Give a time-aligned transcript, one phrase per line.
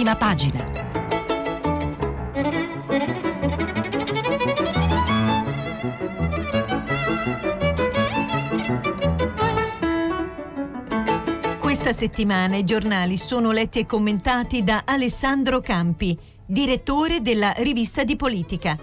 [0.00, 0.64] prima pagina.
[11.58, 18.16] Questa settimana i giornali sono letti e commentati da Alessandro Campi, direttore della rivista di
[18.16, 18.78] politica.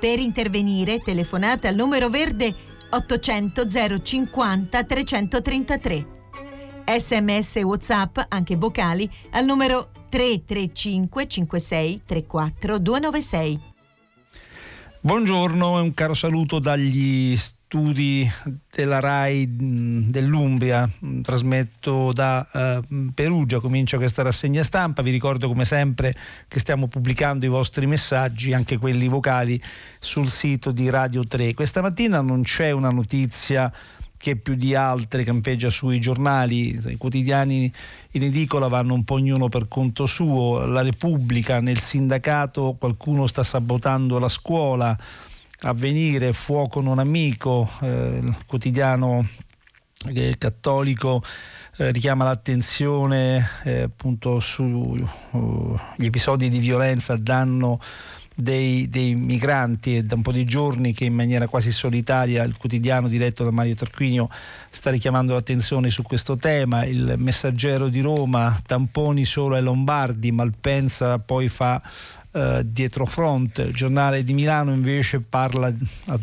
[0.00, 2.52] Per intervenire telefonate al numero verde
[2.90, 3.68] 800
[4.02, 6.06] 050 333.
[6.84, 13.60] Sms WhatsApp, anche vocali, al numero 335 56 34 296.
[15.00, 18.30] Buongiorno e un caro saluto dagli studi
[18.70, 19.46] della RAI
[20.10, 20.86] dell'Umbria,
[21.22, 26.14] trasmetto da uh, Perugia, comincio questa rassegna stampa, vi ricordo come sempre
[26.46, 29.58] che stiamo pubblicando i vostri messaggi, anche quelli vocali,
[29.98, 31.54] sul sito di Radio 3.
[31.54, 33.72] Questa mattina non c'è una notizia
[34.22, 37.72] che più di altre campeggia sui giornali, i quotidiani
[38.12, 43.42] in edicola vanno un po' ognuno per conto suo, la Repubblica nel sindacato qualcuno sta
[43.42, 44.96] sabotando la scuola,
[45.62, 49.26] Avvenire, Fuoco non amico, eh, il quotidiano
[50.14, 51.20] eh, cattolico
[51.78, 57.80] eh, richiama l'attenzione eh, appunto sugli uh, episodi di violenza a danno
[58.34, 62.56] dei, dei, migranti e da un po' di giorni che in maniera quasi solitaria il
[62.56, 64.28] quotidiano diretto da Mario Tarquinio
[64.70, 71.18] sta richiamando l'attenzione su questo tema, il messaggero di Roma, tamponi solo ai Lombardi, Malpensa
[71.18, 71.80] poi fa
[72.32, 73.58] eh, dietro front.
[73.58, 76.18] Il giornale di Milano invece parla a,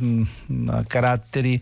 [0.67, 1.61] a caratteri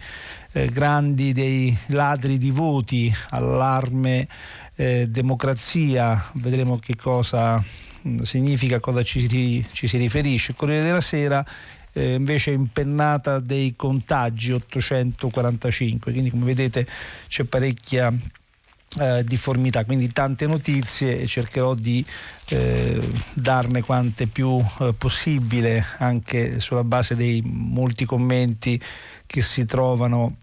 [0.53, 4.27] eh, grandi dei ladri di voti, allarme,
[4.75, 7.86] eh, democrazia, vedremo che cosa mm,
[8.23, 10.53] significa, cosa ci, ci si riferisce.
[10.53, 11.45] Corriere della Sera
[11.93, 16.87] eh, invece impennata dei contagi 845, quindi come vedete
[17.27, 18.13] c'è parecchia
[18.99, 22.05] eh, difformità, quindi tante notizie e cercherò di
[22.49, 28.81] eh, darne quante più eh, possibile anche sulla base dei molti commenti
[29.25, 30.37] che si trovano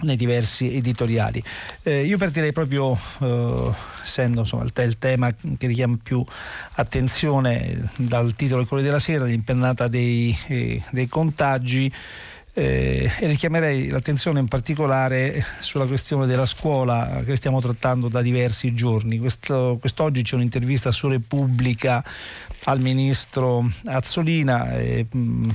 [0.00, 1.42] nei diversi editoriali.
[1.82, 3.70] Eh, io partirei proprio, eh,
[4.02, 6.24] essendo insomma, il, tema che richiama più
[6.72, 11.92] attenzione dal titolo del Corriere della Sera, l'impennata dei, eh, dei contagi,
[12.54, 18.74] eh, e richiamerei l'attenzione in particolare sulla questione della scuola che stiamo trattando da diversi
[18.74, 19.18] giorni.
[19.18, 22.04] Questo, quest'oggi c'è un'intervista su Repubblica
[22.64, 24.68] al ministro Azzolina,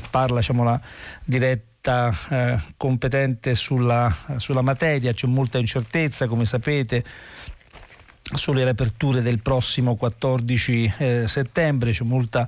[0.09, 0.81] parla diciamo, la
[1.23, 7.03] diretta eh, competente sulla, sulla materia, c'è molta incertezza come sapete
[8.21, 12.47] sulle riaperture del prossimo 14 eh, settembre, c'è molta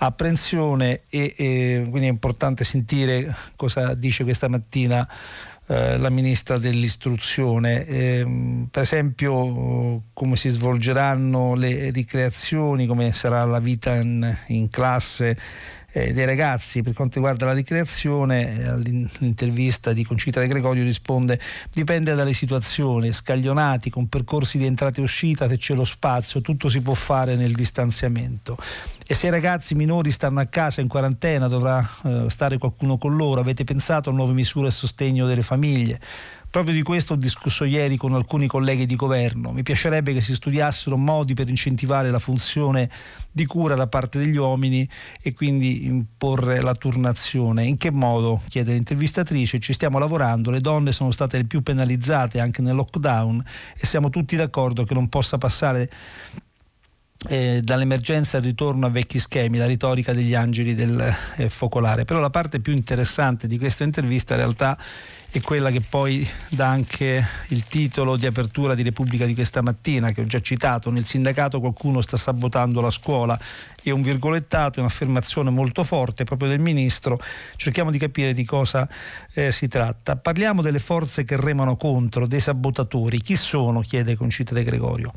[0.00, 5.08] apprensione e, e quindi è importante sentire cosa dice questa mattina
[5.70, 7.84] eh, la ministra dell'istruzione.
[7.84, 15.36] Eh, per esempio come si svolgeranno le ricreazioni, come sarà la vita in, in classe
[16.06, 16.82] eh, dei ragazzi.
[16.82, 21.38] Per quanto riguarda la ricreazione, eh, all'intervista di Concita De Gregorio risponde
[21.72, 26.68] dipende dalle situazioni, scaglionati con percorsi di entrata e uscita, se c'è lo spazio, tutto
[26.68, 28.56] si può fare nel distanziamento.
[29.06, 33.16] E se i ragazzi minori stanno a casa in quarantena dovrà eh, stare qualcuno con
[33.16, 36.00] loro, avete pensato a nuove misure a sostegno delle famiglie?
[36.50, 39.52] Proprio di questo ho discusso ieri con alcuni colleghi di governo.
[39.52, 42.88] Mi piacerebbe che si studiassero modi per incentivare la funzione
[43.30, 44.88] di cura da parte degli uomini
[45.20, 47.66] e quindi imporre la turnazione.
[47.66, 48.40] In che modo?
[48.48, 49.60] chiede l'intervistatrice.
[49.60, 53.44] Ci stiamo lavorando, le donne sono state le più penalizzate anche nel lockdown
[53.76, 55.90] e siamo tutti d'accordo che non possa passare
[57.28, 62.04] eh, dall'emergenza al ritorno a vecchi schemi, la retorica degli angeli del eh, focolare.
[62.04, 66.68] Però la parte più interessante di questa intervista in realtà è quella che poi dà
[66.68, 70.90] anche il titolo di apertura di Repubblica di questa mattina, che ho già citato.
[70.90, 73.38] Nel sindacato qualcuno sta sabotando la scuola.
[73.80, 77.20] È un virgolettato, è un'affermazione molto forte proprio del ministro.
[77.56, 78.88] Cerchiamo di capire di cosa
[79.34, 80.16] eh, si tratta.
[80.16, 83.20] Parliamo delle forze che remano contro, dei sabotatori.
[83.20, 83.80] Chi sono?
[83.80, 85.12] chiede Concita De Gregorio.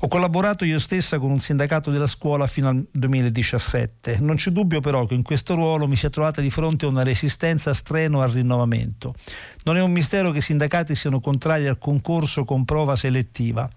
[0.00, 4.18] Ho collaborato io stessa con un sindacato della scuola fino al 2017.
[4.20, 7.02] Non c'è dubbio però che in questo ruolo mi sia trovata di fronte a una
[7.02, 9.14] resistenza strenua al rinnovamento.
[9.66, 13.68] Non è un mistero che i sindacati siano contrari al concorso con prova selettiva.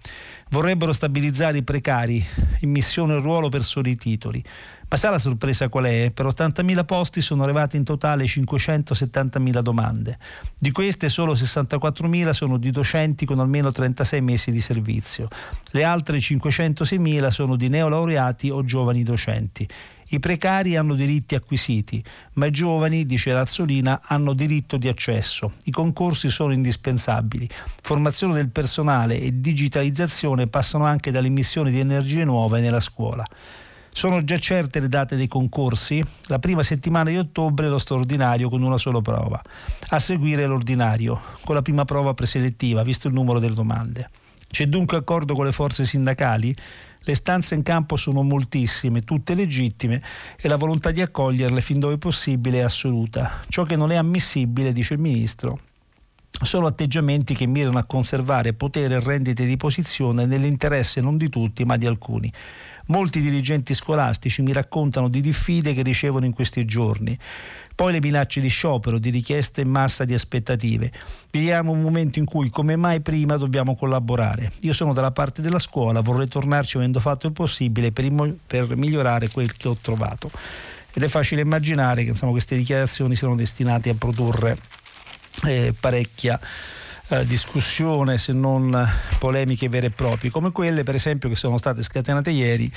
[0.50, 2.24] Vorrebbero stabilizzare i precari
[2.60, 4.40] in missione e ruolo per soli titoli.
[4.88, 6.12] Ma sa la sorpresa qual è?
[6.14, 10.16] Per 80.000 posti sono arrivate in totale 570.000 domande.
[10.56, 15.26] Di queste solo 64.000 sono di docenti con almeno 36 mesi di servizio.
[15.72, 19.68] Le altre 506.000 sono di neolaureati o giovani docenti.
[20.12, 22.02] I precari hanno diritti acquisiti,
[22.34, 25.52] ma i giovani, dice Razzolina, hanno diritto di accesso.
[25.64, 27.48] I concorsi sono indispensabili.
[27.80, 33.24] Formazione del personale e digitalizzazione passano anche dall'emissione di energie nuove nella scuola.
[33.92, 36.04] Sono già certe le date dei concorsi?
[36.26, 39.40] La prima settimana di ottobre lo straordinario con una sola prova.
[39.90, 44.10] A seguire l'ordinario, con la prima prova preselettiva, visto il numero delle domande.
[44.50, 46.54] C'è dunque accordo con le forze sindacali?
[47.02, 50.02] Le stanze in campo sono moltissime, tutte legittime
[50.38, 53.40] e la volontà di accoglierle fin dove possibile è assoluta.
[53.48, 55.58] Ciò che non è ammissibile, dice il Ministro,
[56.42, 61.64] sono atteggiamenti che mirano a conservare potere e rendite di posizione nell'interesse non di tutti
[61.64, 62.32] ma di alcuni.
[62.90, 67.16] Molti dirigenti scolastici mi raccontano di diffide che ricevono in questi giorni.
[67.72, 70.90] Poi le minacce di sciopero, di richieste in massa di aspettative.
[71.30, 74.50] Viviamo un momento in cui come mai prima dobbiamo collaborare.
[74.62, 79.28] Io sono dalla parte della scuola, vorrei tornarci avendo fatto il possibile per, per migliorare
[79.28, 80.28] quel che ho trovato.
[80.92, 84.58] Ed è facile immaginare che insomma, queste dichiarazioni siano destinate a produrre
[85.44, 86.40] eh, parecchia
[87.10, 91.82] eh, discussione, se non polemiche vere e proprie, come quelle per esempio che sono state
[91.82, 92.72] scatenate ieri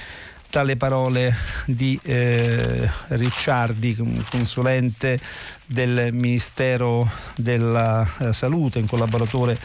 [0.49, 1.35] dalle parole
[1.65, 3.95] di eh, Ricciardi,
[4.29, 5.19] consulente
[5.65, 9.57] del Ministero della eh, Salute, un collaboratore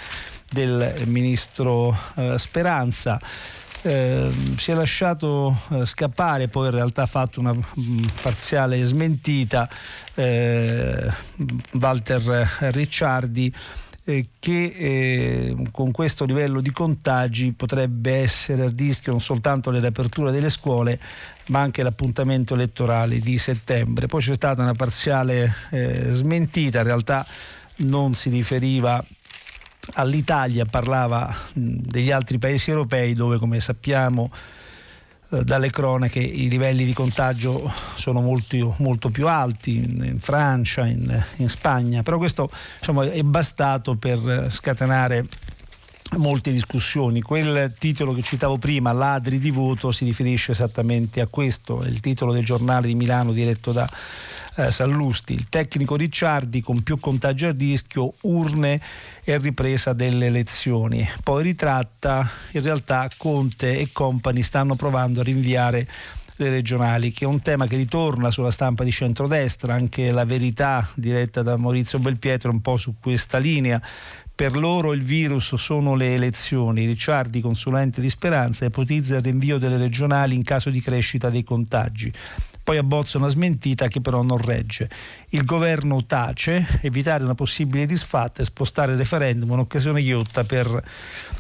[0.50, 3.21] del Ministro eh, Speranza.
[3.82, 8.82] Eh, si è lasciato eh, scappare, poi in realtà ha fatto una mh, mm, parziale
[8.82, 9.69] smentita
[10.14, 11.06] eh,
[11.73, 13.55] Walter Ricciardi
[14.08, 19.81] eh, che eh, con questo livello di contagi potrebbe essere a rischio non soltanto la
[19.81, 20.99] riapertura delle scuole
[21.49, 24.06] ma anche l'appuntamento elettorale di settembre.
[24.06, 27.26] Poi c'è stata una parziale eh, smentita, in realtà
[27.76, 29.05] non si riferiva
[29.94, 34.31] all'Italia, parlava mh, degli altri paesi europei dove come sappiamo
[35.28, 41.22] dalle cronache i livelli di contagio sono molto, molto più alti in, in Francia, in,
[41.36, 45.26] in, Spagna, però questo diciamo, è bastato per scatenare
[46.16, 47.20] molte discussioni.
[47.20, 52.00] Quel titolo che citavo prima, Ladri di voto, si riferisce esattamente a questo, è il
[52.00, 53.88] titolo del giornale di Milano diretto da
[54.58, 55.34] eh, Sallusti.
[55.34, 58.81] Il tecnico Ricciardi con più contagi a rischio, urne
[59.22, 61.08] e ripresa delle elezioni.
[61.22, 65.88] Poi ritratta, in realtà Conte e compagni stanno provando a rinviare
[66.37, 70.88] le regionali, che è un tema che ritorna sulla stampa di centrodestra, anche la verità
[70.94, 73.81] diretta da Maurizio Belpietro un po' su questa linea.
[74.34, 76.87] Per loro il virus sono le elezioni.
[76.87, 82.12] Ricciardi, consulente di Speranza, ipotizza il rinvio delle regionali in caso di crescita dei contagi
[82.69, 84.91] poi abbozza una smentita che però non regge.
[85.31, 90.85] Il governo tace, evitare una possibile disfatta e spostare il referendum, un'occasione ghiotta per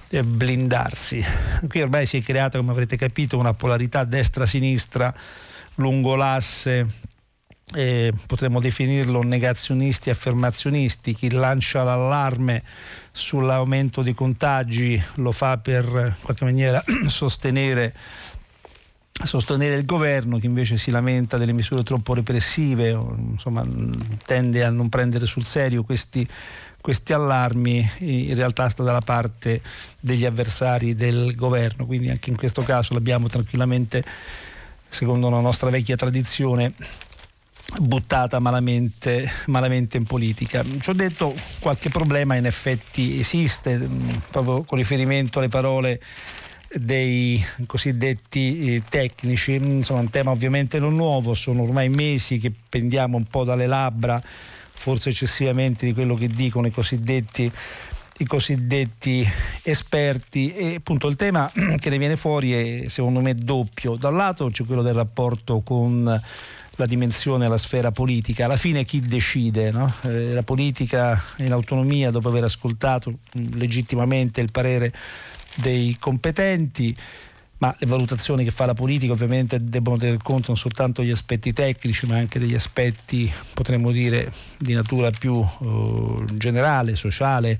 [0.08, 1.22] eh, blindarsi.
[1.68, 5.14] Qui ormai si è creata, come avrete capito, una polarità destra-sinistra
[5.74, 6.86] lungo l'asse
[7.74, 12.62] eh, potremmo definirlo negazionisti affermazionisti, chi lancia l'allarme
[13.12, 17.92] sull'aumento dei contagi lo fa per in qualche maniera sostenere
[19.24, 23.66] sostenere il governo che invece si lamenta delle misure troppo repressive, insomma
[24.24, 26.26] tende a non prendere sul serio questi,
[26.80, 29.60] questi allarmi, in realtà sta dalla parte
[30.00, 34.04] degli avversari del governo, quindi anche in questo caso l'abbiamo tranquillamente,
[34.88, 36.72] secondo la nostra vecchia tradizione,
[37.80, 40.64] buttata malamente, malamente, in politica.
[40.78, 43.78] Ci ho detto qualche problema in effetti esiste,
[44.30, 46.00] proprio con riferimento alle parole
[46.74, 53.16] dei cosiddetti eh, tecnici, insomma un tema ovviamente non nuovo, sono ormai mesi che pendiamo
[53.16, 57.50] un po' dalle labbra, forse eccessivamente di quello che dicono i cosiddetti
[58.20, 59.24] i cosiddetti
[59.62, 63.94] esperti e appunto il tema che ne viene fuori è secondo me doppio.
[63.96, 66.20] Da un lato c'è quello del rapporto con
[66.78, 69.70] la dimensione, la sfera politica, alla fine chi decide?
[69.70, 69.92] No?
[70.02, 74.92] Eh, la politica in autonomia dopo aver ascoltato mh, legittimamente il parere
[75.56, 76.96] dei competenti
[77.58, 81.52] ma le valutazioni che fa la politica ovviamente debbono tener conto non soltanto degli aspetti
[81.52, 87.58] tecnici ma anche degli aspetti potremmo dire di natura più eh, generale, sociale,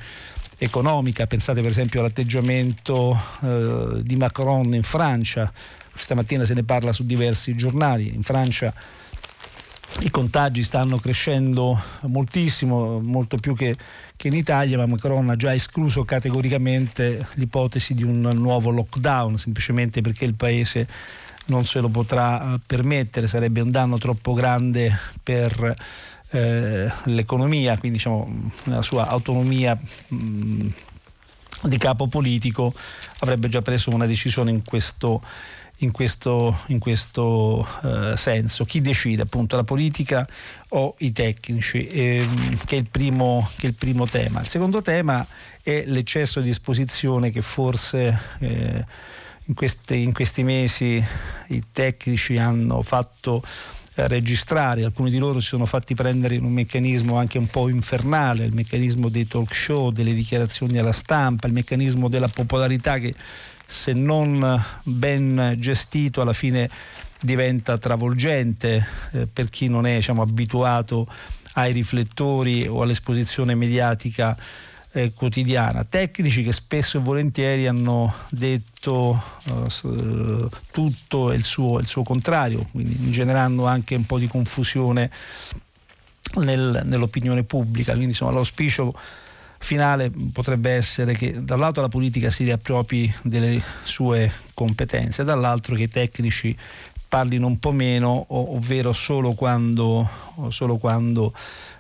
[0.59, 1.27] economica.
[1.27, 5.53] Pensate per esempio all'atteggiamento eh, di Macron in Francia,
[5.91, 8.73] questa mattina se ne parla su diversi giornali, in Francia
[10.01, 13.77] i contagi stanno crescendo moltissimo, molto più che,
[14.17, 20.01] che, in Italia, ma Macron ha già escluso categoricamente l'ipotesi di un nuovo lockdown, semplicemente
[20.01, 20.87] perché il paese
[21.47, 25.77] non se lo potrà eh, permettere, sarebbe un danno troppo grande per
[26.31, 29.77] eh, l'economia, quindi diciamo, la sua autonomia
[30.09, 30.69] mh,
[31.63, 32.73] di capo politico
[33.21, 35.23] avrebbe già preso una decisione in questo,
[35.79, 38.65] in questo, in questo eh, senso.
[38.65, 40.27] Chi decide appunto la politica
[40.71, 44.41] o i tecnici, ehm, che, è primo, che, è il primo, tema.
[44.41, 45.27] Il secondo tema
[45.63, 48.85] è l'eccesso di esposizione che forse eh,
[49.45, 51.03] in, questi, in questi mesi
[51.49, 53.43] i tecnici hanno fatto
[54.07, 58.45] registrare, alcuni di loro si sono fatti prendere in un meccanismo anche un po' infernale,
[58.45, 63.13] il meccanismo dei talk show, delle dichiarazioni alla stampa, il meccanismo della popolarità che
[63.71, 66.71] se non ben gestito alla fine
[67.21, 71.07] diventa travolgente eh, per chi non è diciamo, abituato
[71.53, 74.35] ai riflettori o all'esposizione mediatica
[74.93, 75.85] eh, quotidiana.
[75.85, 82.67] Tecnici che spesso e volentieri hanno detto eh, tutto e il suo, il suo contrario,
[82.71, 85.11] quindi generando anche un po' di confusione
[86.37, 87.93] nel, nell'opinione pubblica.
[87.93, 88.95] Quindi insomma l'auspicio
[89.59, 95.75] finale potrebbe essere che da un lato la politica si riappropri delle sue competenze, dall'altro
[95.75, 96.57] che i tecnici
[97.09, 100.09] parlino un po' meno, ovvero solo quando,
[100.49, 101.33] solo quando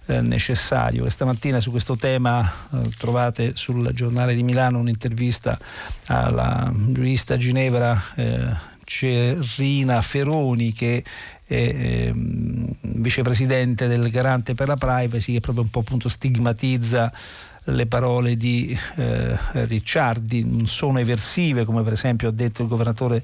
[0.07, 1.03] eh, necessario.
[1.03, 5.59] Questa mattina su questo tema eh, trovate sul giornale di Milano un'intervista
[6.07, 11.05] alla giurista Ginevra eh, Cerrina Feroni che
[11.45, 17.13] è eh, vicepresidente del Garante per la Privacy che proprio un po' stigmatizza
[17.71, 23.23] le parole di eh, Ricciardi non sono eversive come per esempio ha detto il governatore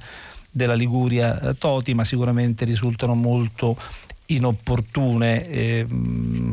[0.51, 3.77] della Liguria eh, Toti ma sicuramente risultano molto
[4.27, 5.87] inopportune, eh,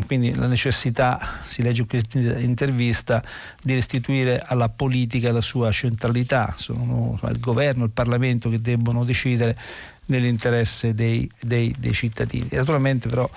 [0.06, 3.24] quindi la necessità, si legge in questa intervista,
[3.62, 9.58] di restituire alla politica la sua centralità, sono il governo, il Parlamento che debbono decidere
[10.08, 12.50] nell'interesse dei, dei, dei cittadini.
[12.52, 13.30] Naturalmente però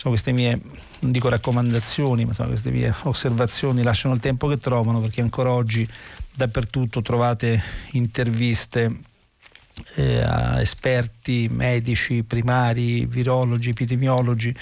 [0.00, 0.58] insomma, queste mie,
[1.00, 5.50] non dico raccomandazioni, ma insomma, queste mie osservazioni lasciano il tempo che trovano perché ancora
[5.50, 5.86] oggi
[6.32, 9.00] dappertutto trovate interviste
[9.96, 14.54] eh, a esperti medici, primari, virologi, epidemiologi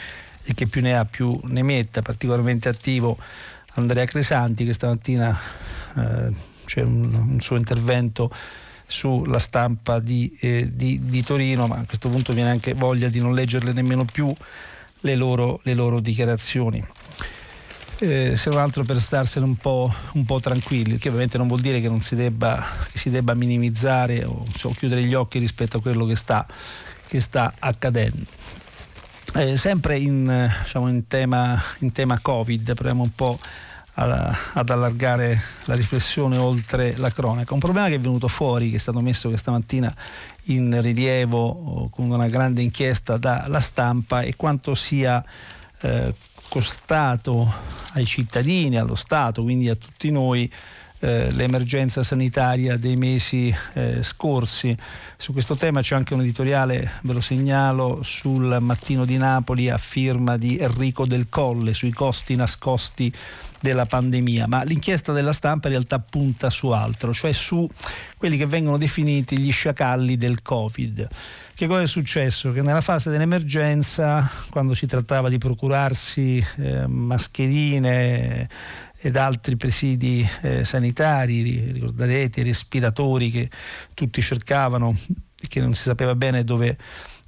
[0.42, 3.16] e che più ne ha più ne metta, particolarmente attivo
[3.75, 5.38] Andrea Cresanti che stamattina
[5.97, 6.33] eh,
[6.64, 8.30] c'è un, un, suo intervento
[8.87, 13.21] sulla stampa di, eh, di, di, Torino, ma a questo punto viene anche voglia di
[13.21, 14.35] non leggerle nemmeno più
[15.00, 16.85] le loro, le loro dichiarazioni
[18.00, 21.61] eh, se non altro per starsene un po', un po', tranquilli, che ovviamente non vuol
[21.61, 22.64] dire che, non si, debba,
[22.95, 26.47] si debba minimizzare o so, chiudere gli occhi rispetto a quello che sta,
[27.07, 28.25] che sta accadendo.
[29.35, 33.38] Eh, sempre in, diciamo, in, tema, in, tema, Covid, proviamo un po'
[33.95, 37.52] a, ad allargare la riflessione oltre la cronaca.
[37.52, 39.95] Un problema che è venuto fuori, che è stato messo questa mattina
[40.49, 45.25] in rilievo oh, con una grande inchiesta dalla stampa, è quanto sia
[45.81, 46.14] eh,
[46.49, 47.52] costato
[47.93, 50.50] ai cittadini, allo Stato, quindi a tutti noi,
[51.00, 54.76] eh, l'emergenza sanitaria dei mesi eh, scorsi.
[55.17, 59.78] Su questo tema c'è anche un editoriale, ve lo segnalo, sul Mattino di Napoli a
[59.78, 63.12] firma di Enrico Del Colle sui costi nascosti
[63.61, 67.69] della pandemia, ma l'inchiesta della stampa in realtà punta su altro, cioè su
[68.17, 71.09] quelli che vengono definiti gli sciacalli del Covid.
[71.55, 72.53] Che cosa è successo?
[72.53, 78.49] Che nella fase dell'emergenza, quando si trattava di procurarsi eh, mascherine
[79.00, 83.50] ed altri presidi eh, sanitari, ricorderete respiratori che
[83.95, 84.97] tutti cercavano
[85.41, 86.77] e che non si sapeva bene dove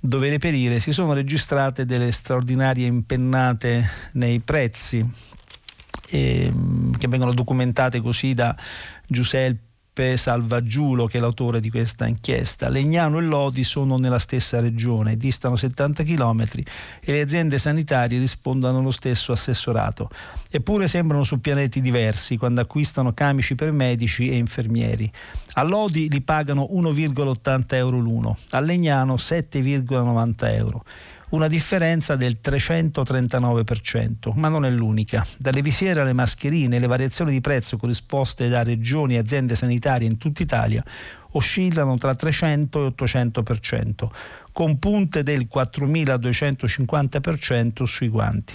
[0.03, 5.07] dove reperire, si sono registrate delle straordinarie impennate nei prezzi
[6.11, 8.57] ehm, che vengono documentate così da
[9.07, 12.69] Giuseppe Salvaggiulo, che è l'autore di questa inchiesta.
[12.69, 16.47] Legnano e Lodi sono nella stessa regione, distano 70 km
[17.01, 20.09] e le aziende sanitarie rispondono allo stesso assessorato.
[20.51, 25.11] Eppure sembrano su pianeti diversi quando acquistano camici per medici e infermieri.
[25.55, 30.85] A Lodi li pagano 1,80 euro l'uno, a Legnano 7,90 euro
[31.31, 35.27] una differenza del 339%, ma non è l'unica.
[35.37, 40.19] Dalle visiere alle mascherine, le variazioni di prezzo corrisposte da regioni e aziende sanitarie in
[40.19, 40.83] tutta Italia
[41.33, 44.09] oscillano tra 300 e 800%,
[44.53, 48.55] con punte del 4.250% sui guanti.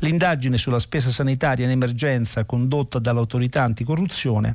[0.00, 4.54] L'indagine sulla spesa sanitaria in emergenza condotta dall'autorità anticorruzione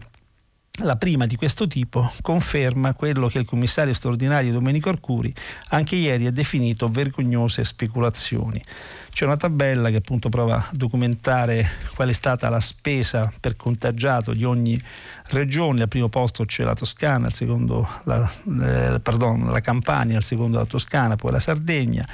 [0.81, 5.33] la prima di questo tipo conferma quello che il commissario straordinario Domenico Arcuri
[5.69, 8.63] anche ieri ha definito vergognose speculazioni.
[9.11, 14.33] C'è una tabella che appunto prova a documentare qual è stata la spesa per contagiato
[14.33, 14.81] di ogni
[15.29, 15.81] regione.
[15.81, 18.29] Al primo posto c'è la Toscana, al secondo la,
[18.61, 22.07] eh, pardon, la Campania, al secondo la Toscana, poi la Sardegna.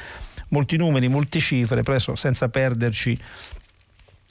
[0.50, 3.19] Molti numeri, molte cifre, però senza perderci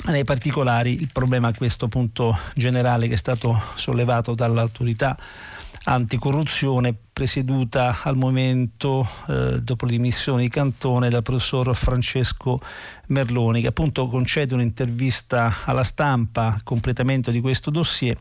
[0.06, 5.16] nei particolari il problema a questo punto generale che è stato sollevato dall'autorità
[5.84, 12.60] anticorruzione presieduta al momento eh, dopo le dimissioni di Cantone dal professor Francesco
[13.08, 18.18] Merloni che appunto concede un'intervista alla stampa a completamento di questo dossier.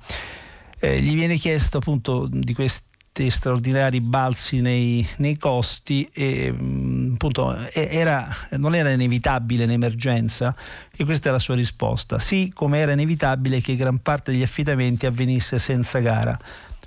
[0.80, 2.93] Eh, gli viene chiesto appunto di questi
[3.30, 10.56] straordinari balzi nei, nei costi e mm, appunto era, non era inevitabile l'emergenza
[10.96, 12.20] e questa è la sua risposta.
[12.20, 16.38] Sì, come era inevitabile che gran parte degli affidamenti avvenisse senza gara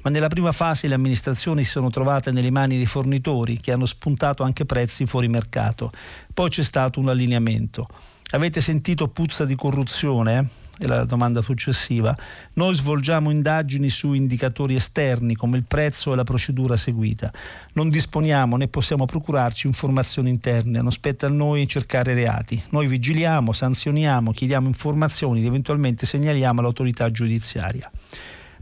[0.07, 3.87] ma nella prima fase le amministrazioni si sono trovate nelle mani dei fornitori che hanno
[3.87, 5.91] spuntato anche prezzi fuori mercato.
[6.33, 7.89] Poi c'è stato un allineamento.
[8.31, 10.49] Avete sentito puzza di corruzione?
[10.79, 12.15] È la domanda successiva.
[12.55, 17.33] Noi svolgiamo indagini su indicatori esterni come il prezzo e la procedura seguita.
[17.73, 22.63] Non disponiamo né possiamo procurarci informazioni interne, non spetta a noi cercare reati.
[22.71, 27.91] Noi vigiliamo, sanzioniamo, chiediamo informazioni ed eventualmente segnaliamo all'autorità giudiziaria.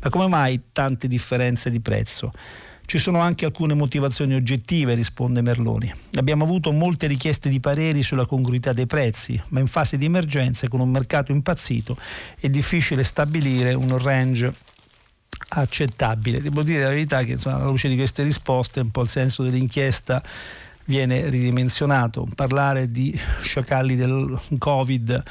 [0.00, 2.32] Ma come mai tante differenze di prezzo?
[2.86, 5.92] Ci sono anche alcune motivazioni oggettive, risponde Merloni.
[6.14, 10.68] Abbiamo avuto molte richieste di pareri sulla congruità dei prezzi, ma in fase di emergenza
[10.68, 11.96] con un mercato impazzito
[12.38, 14.54] è difficile stabilire un range
[15.48, 16.42] accettabile.
[16.42, 19.42] Devo dire la verità che insomma, alla luce di queste risposte un po' il senso
[19.42, 20.22] dell'inchiesta
[20.84, 22.28] viene ridimensionato.
[22.34, 25.22] Parlare di sciacalli del Covid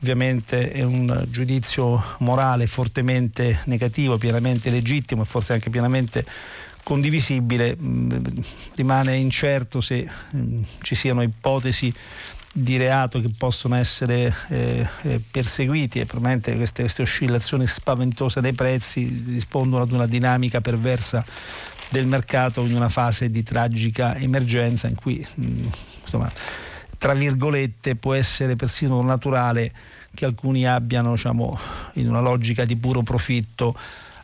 [0.00, 6.24] ovviamente è un giudizio morale fortemente negativo, pienamente legittimo e forse anche pienamente
[6.88, 8.10] condivisibile, mm,
[8.76, 11.92] rimane incerto se mm, ci siano ipotesi
[12.50, 18.54] di reato che possono essere eh, eh, perseguiti e probabilmente queste, queste, oscillazioni spaventose dei
[18.54, 21.22] prezzi rispondono ad una dinamica perversa
[21.90, 25.64] del mercato in una fase di tragica emergenza in cui mh, mm,
[26.04, 26.32] insomma,
[26.96, 29.72] tra virgolette, può essere persino naturale
[30.14, 31.58] che alcuni abbiano, diciamo,
[31.94, 33.76] in una logica di puro profitto,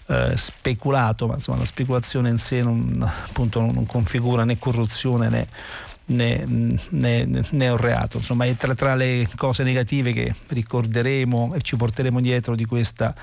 [0.07, 5.47] eh, speculato, ma insomma la speculazione in sé non, appunto, non configura né corruzione né,
[6.07, 6.45] né,
[6.91, 8.19] né, né un reato.
[8.19, 13.15] Insomma, è tra, tra, le cose negative che ricorderemo e ci porteremo dietro di questa,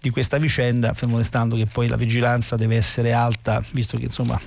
[0.00, 4.38] di questa vicenda, fermo restando che poi la vigilanza deve essere alta, visto che insomma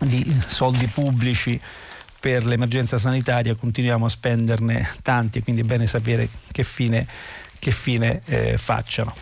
[0.00, 1.60] di soldi pubblici
[2.20, 7.06] per l'emergenza sanitaria continuiamo a spenderne tanti, quindi è bene sapere che fine,
[7.58, 9.14] che fine eh, facciano.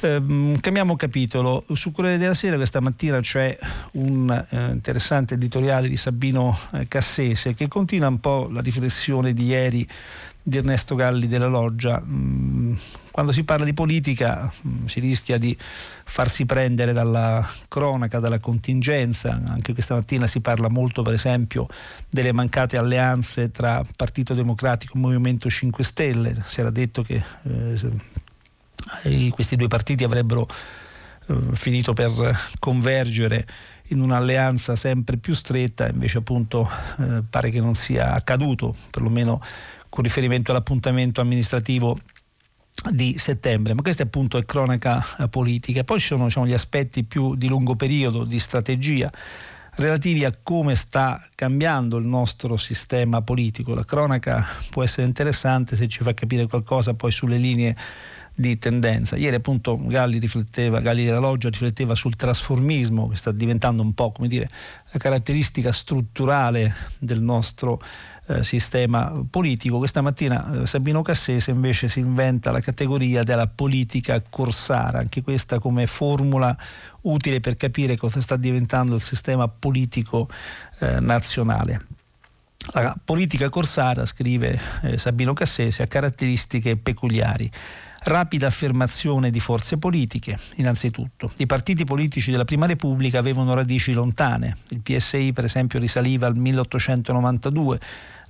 [0.00, 1.64] Eh, cambiamo capitolo.
[1.72, 3.56] Su Corriere della Sera questa mattina c'è
[3.92, 9.46] un eh, interessante editoriale di Sabino eh, Cassese che continua un po' la riflessione di
[9.46, 9.88] ieri
[10.42, 12.00] di Ernesto Galli della Loggia.
[12.04, 12.74] Mm,
[13.10, 15.56] quando si parla di politica mm, si rischia di
[16.04, 19.40] farsi prendere dalla cronaca, dalla contingenza.
[19.46, 21.66] Anche questa mattina si parla molto, per esempio,
[22.08, 26.42] delle mancate alleanze tra Partito Democratico e Movimento 5 Stelle.
[26.44, 27.78] Si era detto che eh,
[29.30, 30.46] questi due partiti avrebbero
[31.28, 33.46] eh, finito per convergere
[33.88, 36.68] in un'alleanza sempre più stretta, invece appunto
[36.98, 39.40] eh, pare che non sia accaduto, perlomeno
[39.88, 41.98] con riferimento all'appuntamento amministrativo
[42.90, 45.84] di settembre, ma questa appunto è cronaca eh, politica.
[45.84, 49.10] Poi ci sono diciamo, gli aspetti più di lungo periodo, di strategia,
[49.76, 53.74] relativi a come sta cambiando il nostro sistema politico.
[53.74, 57.76] La cronaca può essere interessante se ci fa capire qualcosa poi sulle linee
[58.38, 59.16] di tendenza.
[59.16, 64.12] Ieri appunto Galli rifletteva, Galli della Loggia rifletteva sul trasformismo che sta diventando un po'
[64.12, 64.48] come dire
[64.90, 67.80] la caratteristica strutturale del nostro
[68.26, 69.78] eh, sistema politico.
[69.78, 75.58] Questa mattina eh, Sabino Cassese invece si inventa la categoria della politica corsara, anche questa
[75.58, 76.56] come formula
[77.02, 80.28] utile per capire cosa sta diventando il sistema politico
[80.80, 81.86] eh, nazionale.
[82.72, 87.50] La politica corsara, scrive eh, Sabino Cassese, ha caratteristiche peculiari
[88.06, 91.32] rapida affermazione di forze politiche, innanzitutto.
[91.38, 94.56] I partiti politici della Prima Repubblica avevano radici lontane.
[94.68, 97.80] Il PSI, per esempio, risaliva al 1892,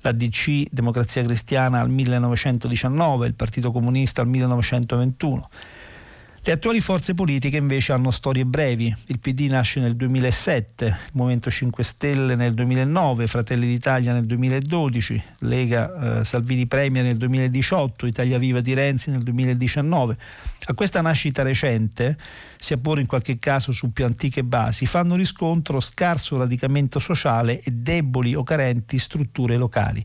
[0.00, 5.48] la DC Democrazia Cristiana al 1919, il Partito Comunista al 1921.
[6.46, 8.94] Le attuali forze politiche invece hanno storie brevi.
[9.06, 15.24] Il PD nasce nel 2007, il Movimento 5 Stelle nel 2009, Fratelli d'Italia nel 2012,
[15.40, 20.16] Lega eh, Salvini Premier nel 2018, Italia Viva di Renzi nel 2019.
[20.66, 22.16] A questa nascita recente,
[22.58, 27.72] sia pure in qualche caso su più antiche basi, fanno riscontro scarso radicamento sociale e
[27.72, 30.04] deboli o carenti strutture locali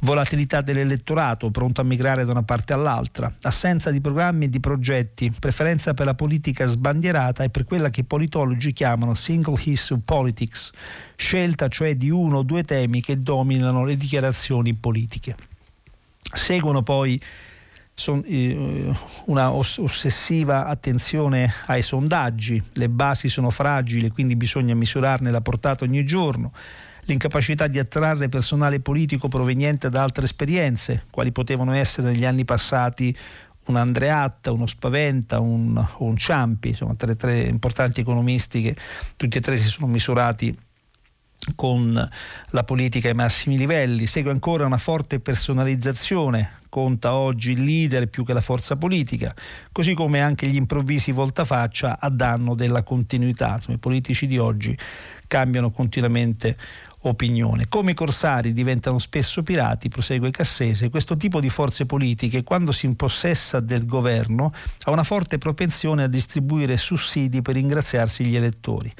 [0.00, 5.32] volatilità dell'elettorato pronto a migrare da una parte all'altra, assenza di programmi e di progetti,
[5.38, 10.72] preferenza per la politica sbandierata e per quella che i politologi chiamano single issue politics,
[11.16, 15.36] scelta cioè di uno o due temi che dominano le dichiarazioni politiche.
[16.32, 17.20] Seguono poi
[18.06, 18.94] eh,
[19.26, 26.04] una ossessiva attenzione ai sondaggi, le basi sono fragili, quindi bisogna misurarne la portata ogni
[26.04, 26.52] giorno
[27.02, 33.16] l'incapacità di attrarre personale politico proveniente da altre esperienze, quali potevano essere negli anni passati
[33.66, 38.76] un Andreatta, uno Spaventa, un, un Ciampi, insomma tre, tre importanti economisti che
[39.16, 40.56] tutti e tre si sono misurati
[41.54, 42.08] con
[42.50, 48.24] la politica ai massimi livelli, segue ancora una forte personalizzazione, conta oggi il leader più
[48.24, 49.34] che la forza politica,
[49.72, 53.54] così come anche gli improvvisi voltafaccia a danno della continuità.
[53.54, 54.76] Insomma, I politici di oggi
[55.26, 56.56] cambiano continuamente
[57.02, 57.68] opinione.
[57.68, 62.86] Come i corsari diventano spesso pirati, prosegue Cassese, questo tipo di forze politiche, quando si
[62.86, 64.52] impossessa del governo,
[64.84, 68.92] ha una forte propensione a distribuire sussidi per ringraziarsi gli elettori.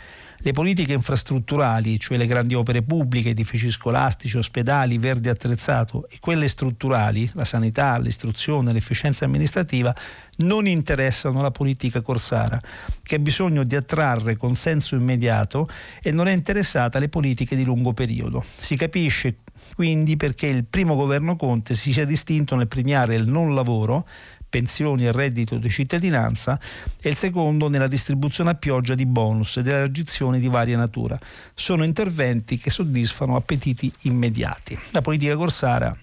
[0.43, 6.49] Le politiche infrastrutturali, cioè le grandi opere pubbliche, edifici scolastici, ospedali, verde attrezzato, e quelle
[6.49, 9.95] strutturali, la sanità, l'istruzione, l'efficienza amministrativa,
[10.39, 12.59] non interessano la politica corsara,
[13.03, 15.69] che ha bisogno di attrarre consenso immediato
[16.03, 18.43] e non è interessata alle politiche di lungo periodo.
[18.43, 19.37] Si capisce
[19.75, 24.07] quindi perché il primo governo Conte si sia distinto nel premiare il non lavoro
[24.51, 26.59] pensioni e reddito di cittadinanza
[27.01, 31.19] e il secondo nella distribuzione a pioggia di bonus ed elargizioni di varia natura.
[31.55, 34.79] Sono interventi che soddisfano appetiti immediati.
[34.91, 35.97] La politica corsara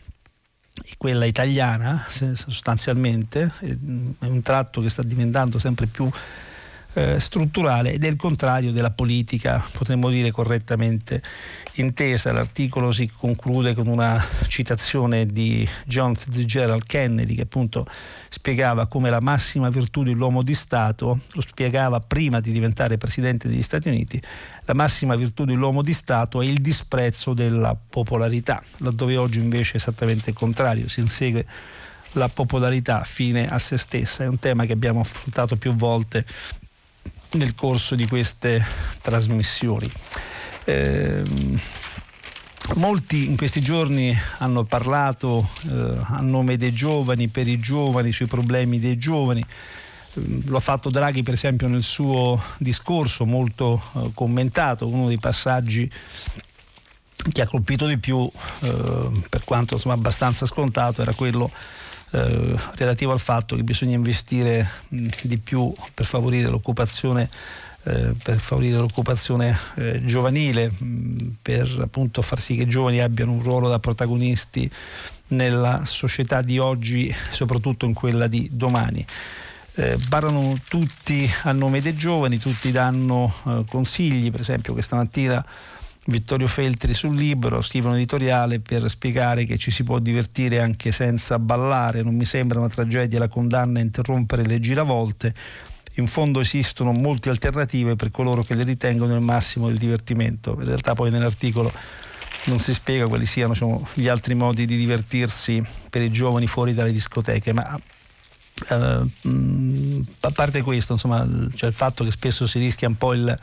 [0.97, 3.75] quella italiana sostanzialmente è
[4.25, 6.09] un tratto che sta diventando sempre più
[6.97, 11.21] eh, strutturale ed è il contrario della politica, potremmo dire correttamente
[11.73, 12.31] intesa.
[12.31, 17.85] L'articolo si conclude con una citazione di John Fitzgerald Kennedy che appunto
[18.29, 23.61] spiegava come la massima virtù dell'uomo di Stato, lo spiegava prima di diventare presidente degli
[23.61, 24.19] Stati Uniti,
[24.65, 29.75] la massima virtù dell'uomo di Stato è il disprezzo della popolarità, laddove oggi invece è
[29.75, 31.45] esattamente il contrario, si insegue
[32.13, 34.23] la popolarità fine a se stessa.
[34.23, 36.25] È un tema che abbiamo affrontato più volte
[37.31, 38.65] nel corso di queste
[39.01, 39.89] trasmissioni.
[40.63, 41.23] Eh,
[42.75, 48.27] molti in questi giorni hanno parlato eh, a nome dei giovani, per i giovani, sui
[48.27, 49.45] problemi dei giovani.
[50.13, 55.19] Eh, lo ha fatto Draghi per esempio nel suo discorso molto eh, commentato, uno dei
[55.19, 55.89] passaggi
[57.31, 58.29] che ha colpito di più,
[58.61, 61.51] eh, per quanto insomma, abbastanza scontato, era quello
[62.11, 67.29] eh, relativo al fatto che bisogna investire mh, di più per favorire l'occupazione
[67.87, 73.31] eh, per favorire l'occupazione eh, giovanile, mh, per appunto far sì che i giovani abbiano
[73.31, 74.69] un ruolo da protagonisti
[75.27, 79.05] nella società di oggi, soprattutto in quella di domani.
[79.75, 85.45] Eh, parlano tutti a nome dei giovani, tutti danno eh, consigli, per esempio questa mattina
[86.09, 90.93] Vittorio Feltri sul libro, scrive un editoriale per spiegare che ci si può divertire anche
[90.93, 95.33] senza ballare, non mi sembra una tragedia la condanna a interrompere le giravolte,
[95.95, 100.65] in fondo esistono molte alternative per coloro che le ritengono il massimo del divertimento, in
[100.65, 101.71] realtà poi nell'articolo
[102.45, 106.73] non si spiega quali siano diciamo, gli altri modi di divertirsi per i giovani fuori
[106.73, 107.77] dalle discoteche, ma
[108.69, 109.11] eh,
[110.21, 113.39] a parte questo, insomma, cioè il fatto che spesso si rischia un po' il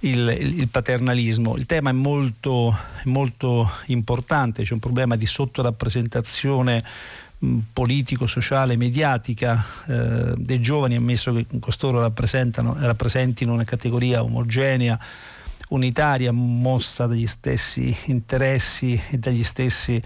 [0.00, 1.56] il, il, paternalismo.
[1.56, 6.82] Il tema è molto, molto importante, c'è un problema di sottorappresentazione
[7.72, 14.98] politico, sociale, mediatica eh, dei giovani, ammesso che costoro rappresentino una categoria omogenea,
[15.68, 20.02] unitaria, mossa dagli stessi interessi e dagli stessi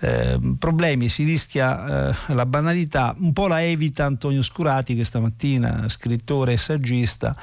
[0.00, 5.88] eh, problemi, si rischia eh, la banalità, un po' la evita Antonio Scurati questa mattina,
[5.88, 7.34] scrittore e saggista,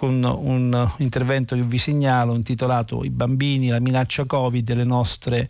[0.00, 5.46] con un intervento che vi segnalo intitolato I bambini, la minaccia Covid e le nostre,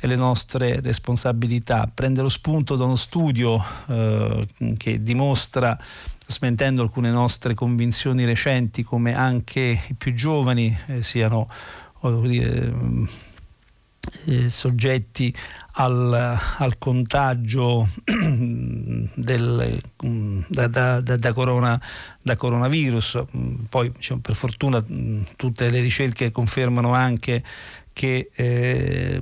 [0.00, 1.88] e le nostre responsabilità.
[1.94, 5.78] Prende lo spunto da uno studio eh, che dimostra
[6.26, 11.48] smentendo alcune nostre convinzioni recenti come anche i più giovani eh, siano
[12.02, 13.06] eh,
[14.48, 15.34] soggetti
[15.74, 16.12] al,
[16.58, 19.80] al contagio del,
[20.48, 21.80] da, da, da, corona,
[22.20, 23.24] da, coronavirus.
[23.68, 24.82] Poi diciamo, per fortuna
[25.36, 27.42] tutte le ricerche confermano anche
[27.92, 29.20] che eh,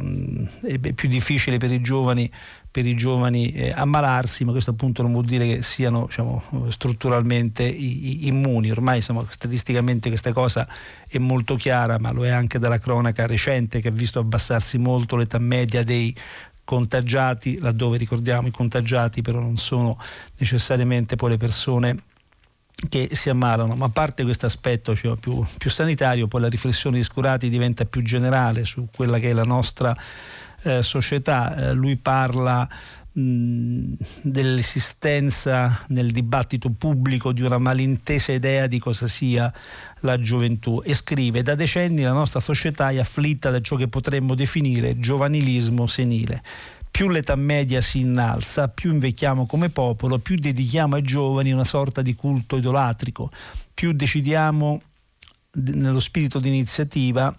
[0.62, 2.30] è più difficile per i giovani
[2.70, 7.64] per i giovani eh, ammalarsi, ma questo appunto non vuol dire che siano diciamo, strutturalmente
[7.64, 8.70] i, i, immuni.
[8.70, 10.68] Ormai insomma, statisticamente questa cosa
[11.08, 15.16] è molto chiara, ma lo è anche dalla cronaca recente che ha visto abbassarsi molto
[15.16, 16.14] l'età media dei
[16.62, 19.98] contagiati, laddove ricordiamo i contagiati però non sono
[20.36, 22.02] necessariamente poi le persone
[22.88, 26.98] che si ammalano, ma a parte questo aspetto cioè, più, più sanitario, poi la riflessione
[26.98, 29.94] di Scurati diventa più generale su quella che è la nostra
[30.62, 31.54] eh, società.
[31.54, 32.68] Eh, lui parla
[33.12, 39.52] dell'esistenza nel dibattito pubblico di una malintesa idea di cosa sia
[40.00, 44.36] la gioventù e scrive da decenni la nostra società è afflitta da ciò che potremmo
[44.36, 46.40] definire giovanilismo senile
[46.90, 52.02] più l'età media si innalza, più invecchiamo come popolo, più dedichiamo ai giovani una sorta
[52.02, 53.30] di culto idolatrico,
[53.72, 54.82] più decidiamo
[55.52, 57.34] nello spirito di iniziativa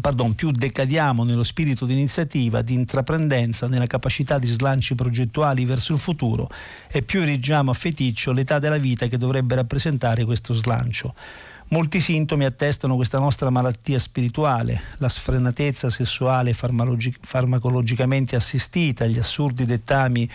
[0.00, 5.92] pardon, più decadiamo nello spirito di iniziativa, di intraprendenza, nella capacità di slanci progettuali verso
[5.92, 6.48] il futuro
[6.88, 11.14] e più erigiamo a feticcio l'età della vita che dovrebbe rappresentare questo slancio.
[11.70, 19.64] Molti sintomi attestano questa nostra malattia spirituale, la sfrenatezza sessuale farmacologi- farmacologicamente assistita, gli assurdi
[19.64, 20.30] dettami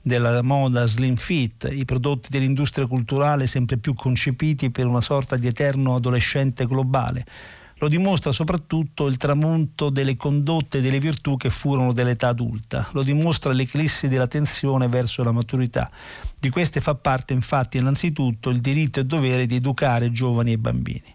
[0.00, 5.48] della moda slim fit, i prodotti dell'industria culturale sempre più concepiti per una sorta di
[5.48, 7.26] eterno adolescente globale
[7.78, 13.02] lo dimostra soprattutto il tramonto delle condotte e delle virtù che furono dell'età adulta, lo
[13.02, 15.90] dimostra l'eclissi della tensione verso la maturità.
[16.38, 21.14] Di queste fa parte infatti innanzitutto il diritto e dovere di educare giovani e bambini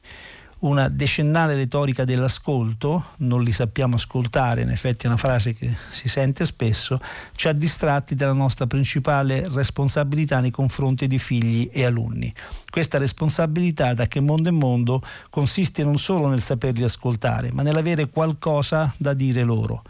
[0.61, 6.07] una decennale retorica dell'ascolto, non li sappiamo ascoltare, in effetti è una frase che si
[6.07, 6.99] sente spesso,
[7.35, 12.33] ci ha distratti dalla nostra principale responsabilità nei confronti di figli e alunni.
[12.69, 18.09] Questa responsabilità, da che mondo è mondo, consiste non solo nel saperli ascoltare, ma nell'avere
[18.09, 19.81] qualcosa da dire loro.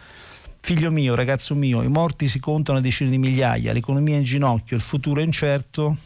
[0.64, 4.24] Figlio mio, ragazzo mio, i morti si contano a decine di migliaia, l'economia è in
[4.24, 5.98] ginocchio, il futuro è incerto,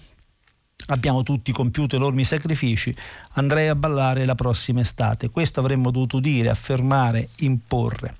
[0.87, 2.95] abbiamo tutti compiuto enormi sacrifici,
[3.33, 5.29] andrei a ballare la prossima estate.
[5.29, 8.15] Questo avremmo dovuto dire, affermare, imporre.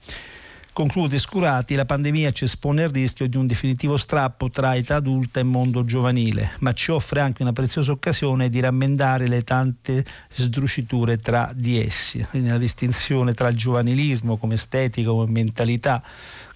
[0.76, 5.40] Conclude Scurati, la pandemia ci espone al rischio di un definitivo strappo tra età adulta
[5.40, 11.16] e mondo giovanile, ma ci offre anche una preziosa occasione di rammendare le tante sdruciture
[11.16, 16.04] tra di essi, quindi la distinzione tra il giovanilismo come estetica, come mentalità,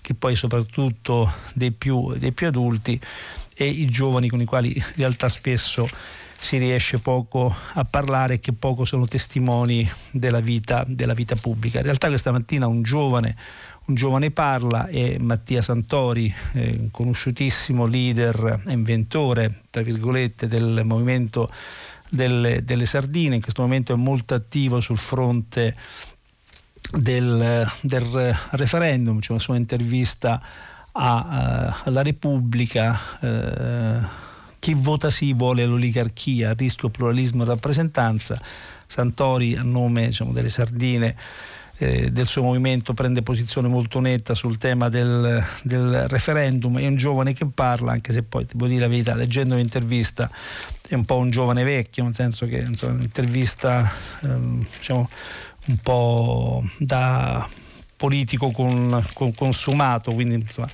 [0.01, 2.99] che poi soprattutto dei più, dei più adulti,
[3.61, 5.85] e i giovani con i quali in realtà spesso
[6.39, 11.79] si riesce poco a parlare e che poco sono testimoni della vita, della vita pubblica.
[11.79, 13.35] In realtà questa mattina un giovane,
[13.87, 21.51] un giovane parla è Mattia Santori, eh, conosciutissimo leader e inventore, tra virgolette, del movimento
[22.09, 25.75] delle, delle sardine, in questo momento è molto attivo sul fronte
[26.91, 30.41] del, del referendum, c'è una sua intervista
[31.01, 34.05] a, uh, alla Repubblica uh,
[34.59, 38.39] chi vota sì vuole l'oligarchia, rischio pluralismo e rappresentanza.
[38.85, 41.15] Santori a nome diciamo, delle sardine
[41.77, 46.97] eh, del suo movimento prende posizione molto netta sul tema del, del, referendum, è un
[46.97, 50.29] giovane che parla, anche se poi devo dire la verità, leggendo l'intervista
[50.87, 53.89] è un po' un giovane vecchio, nel senso che insomma, un'intervista
[54.23, 55.09] ehm, diciamo,
[55.67, 57.47] un po' da
[57.99, 60.69] politico con, con consumato, quindi insomma,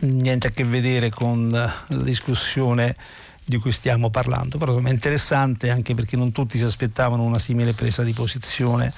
[0.00, 2.94] niente a che vedere con la discussione
[3.42, 7.72] di cui stiamo parlando, però è interessante anche perché non tutti si aspettavano una simile
[7.72, 8.92] presa di posizione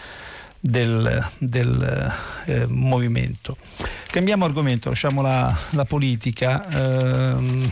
[0.58, 2.12] del, del
[2.46, 3.56] eh, movimento.
[4.10, 6.68] Cambiamo argomento, lasciamo la, la politica.
[6.68, 7.70] Eh,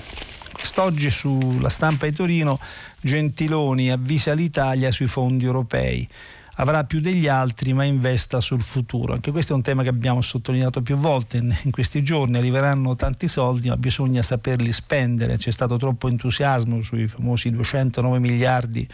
[0.52, 2.60] quest'oggi sulla stampa di Torino
[3.00, 6.08] Gentiloni avvisa l'Italia sui fondi europei
[6.56, 9.12] avrà più degli altri ma investa sul futuro.
[9.12, 13.28] Anche questo è un tema che abbiamo sottolineato più volte in questi giorni, arriveranno tanti
[13.28, 18.88] soldi ma bisogna saperli spendere, c'è stato troppo entusiasmo sui famosi 209 miliardi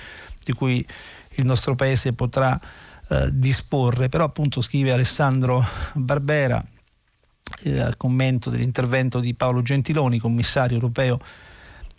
[0.45, 0.87] di cui
[1.39, 2.59] il nostro Paese potrà
[3.09, 5.65] eh, disporre, però appunto scrive Alessandro
[5.95, 6.65] Barbera
[7.65, 11.19] eh, al commento dell'intervento di Paolo Gentiloni, commissario europeo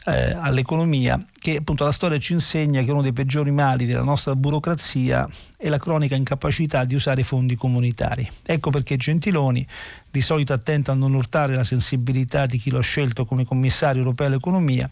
[0.08, 4.36] eh, all'economia, che appunto la storia ci insegna che uno dei peggiori mali della nostra
[4.36, 8.28] burocrazia è la cronica incapacità di usare i fondi comunitari.
[8.46, 9.67] Ecco perché Gentiloni,
[10.10, 14.00] di solito attento a non urtare la sensibilità di chi lo ha scelto come commissario
[14.02, 14.89] europeo all'economia,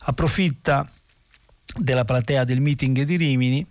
[0.00, 0.88] approfitta
[1.78, 3.66] della platea del meeting di Rimini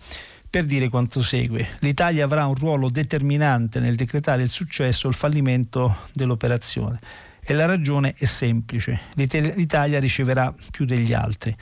[0.50, 1.68] per dire quanto segue.
[1.80, 7.00] L'Italia avrà un ruolo determinante nel decretare il successo o il fallimento dell'operazione.
[7.46, 9.00] E la ragione è semplice.
[9.14, 11.56] L'Italia riceverà più degli altri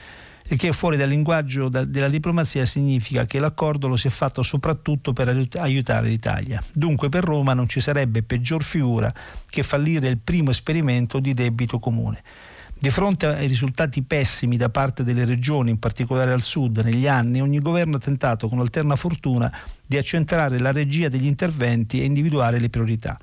[0.48, 5.14] il che fuori dal linguaggio della diplomazia significa che l'accordo lo si è fatto soprattutto
[5.14, 6.62] per aiutare l'Italia.
[6.74, 9.10] Dunque per Roma non ci sarebbe peggior figura
[9.48, 12.22] che fallire il primo esperimento di debito comune.
[12.78, 17.40] Di fronte ai risultati pessimi da parte delle regioni, in particolare al sud, negli anni,
[17.40, 19.50] ogni governo ha tentato con alterna fortuna
[19.86, 23.18] di accentrare la regia degli interventi e individuare le priorità.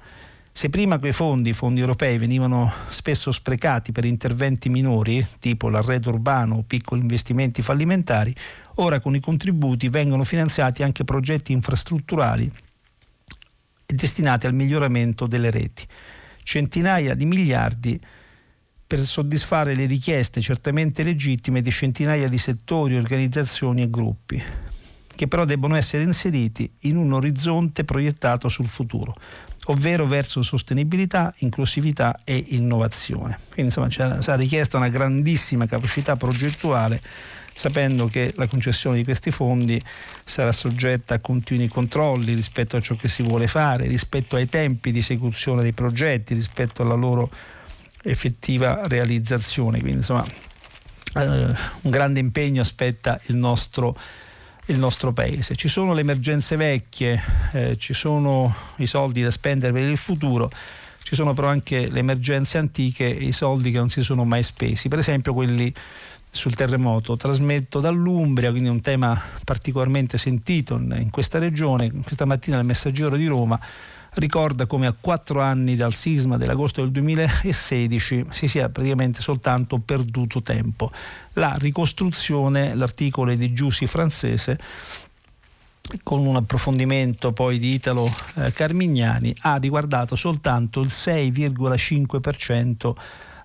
[0.54, 6.56] Se prima quei fondi, fondi europei, venivano spesso sprecati per interventi minori, tipo l'arredo urbano
[6.56, 8.36] o piccoli investimenti fallimentari,
[8.76, 12.52] ora con i contributi vengono finanziati anche progetti infrastrutturali
[13.86, 15.86] destinati al miglioramento delle reti.
[16.44, 18.00] Centinaia di miliardi
[18.86, 24.42] per soddisfare le richieste certamente legittime di centinaia di settori, organizzazioni e gruppi,
[25.16, 29.16] che però debbono essere inseriti in un orizzonte proiettato sul futuro
[29.66, 33.38] ovvero verso sostenibilità, inclusività e innovazione.
[33.54, 33.90] Quindi insomma
[34.22, 37.02] sarà richiesta una grandissima capacità progettuale
[37.54, 39.80] sapendo che la concessione di questi fondi
[40.24, 44.92] sarà soggetta a continui controlli rispetto a ciò che si vuole fare, rispetto ai tempi
[44.92, 47.30] di esecuzione dei progetti, rispetto alla loro
[48.04, 49.80] effettiva realizzazione.
[49.80, 53.96] Quindi insomma eh, un grande impegno aspetta il nostro
[54.68, 55.56] il nostro paese.
[55.56, 57.22] Ci sono le emergenze vecchie,
[57.54, 60.50] eh, ci sono i soldi da spendere per il futuro,
[61.04, 64.88] ci sono però anche le emergenze antiche i soldi che non si sono mai spesi,
[64.88, 65.74] per esempio quelli
[66.30, 67.18] sul terremoto.
[67.18, 71.92] Trasmetto dall'Umbria, quindi un tema particolarmente sentito in questa regione.
[71.92, 73.60] Questa mattina il Messaggero di Roma
[74.16, 80.42] ricorda come a quattro anni dal sisma dell'agosto del 2016 si sia praticamente soltanto perduto
[80.42, 80.92] tempo.
[81.34, 84.60] La ricostruzione, l'articolo di Giussi francese,
[86.04, 92.94] con un approfondimento poi di Italo eh, Carmignani, ha riguardato soltanto il 6,5%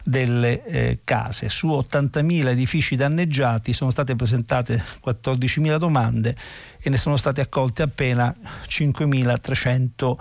[0.02, 1.48] delle eh, case.
[1.48, 6.36] Su 80.000 edifici danneggiati sono state presentate 14.000 domande
[6.78, 8.32] e ne sono state accolte appena
[8.68, 10.16] 5.300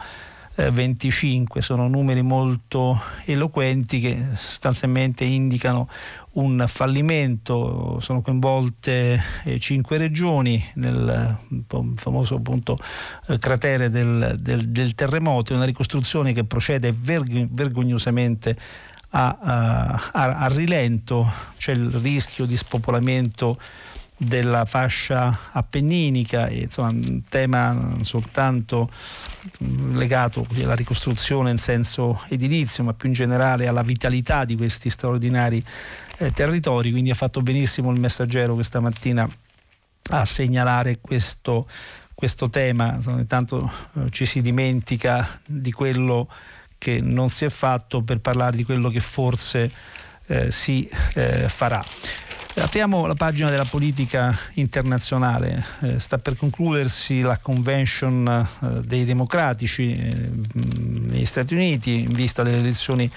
[0.55, 5.89] 25, sono numeri molto eloquenti che sostanzialmente indicano
[6.33, 11.37] un fallimento, sono coinvolte eh, cinque regioni nel
[11.95, 12.77] famoso appunto,
[13.27, 18.57] eh, cratere del, del, del, terremoto, una ricostruzione che procede vergognosamente
[19.09, 23.57] a, a, a, a rilento, c'è il rischio di spopolamento
[24.17, 28.89] della fascia appenninica, insomma, un tema non soltanto
[29.91, 35.63] legato alla ricostruzione in senso edilizio, ma più in generale alla vitalità di questi straordinari
[36.17, 36.91] eh, territori.
[36.91, 39.29] Quindi ha fatto benissimo il messaggero questa mattina
[40.11, 41.67] a segnalare questo,
[42.13, 42.95] questo tema.
[42.95, 46.29] Insomma, intanto eh, ci si dimentica di quello
[46.77, 49.71] che non si è fatto per parlare di quello che forse
[50.27, 51.83] eh, si eh, farà.
[52.57, 55.61] Apriamo la pagina della politica internazionale.
[55.81, 62.43] Eh, sta per concludersi la convention eh, dei democratici eh, negli Stati Uniti in vista
[62.43, 63.11] delle elezioni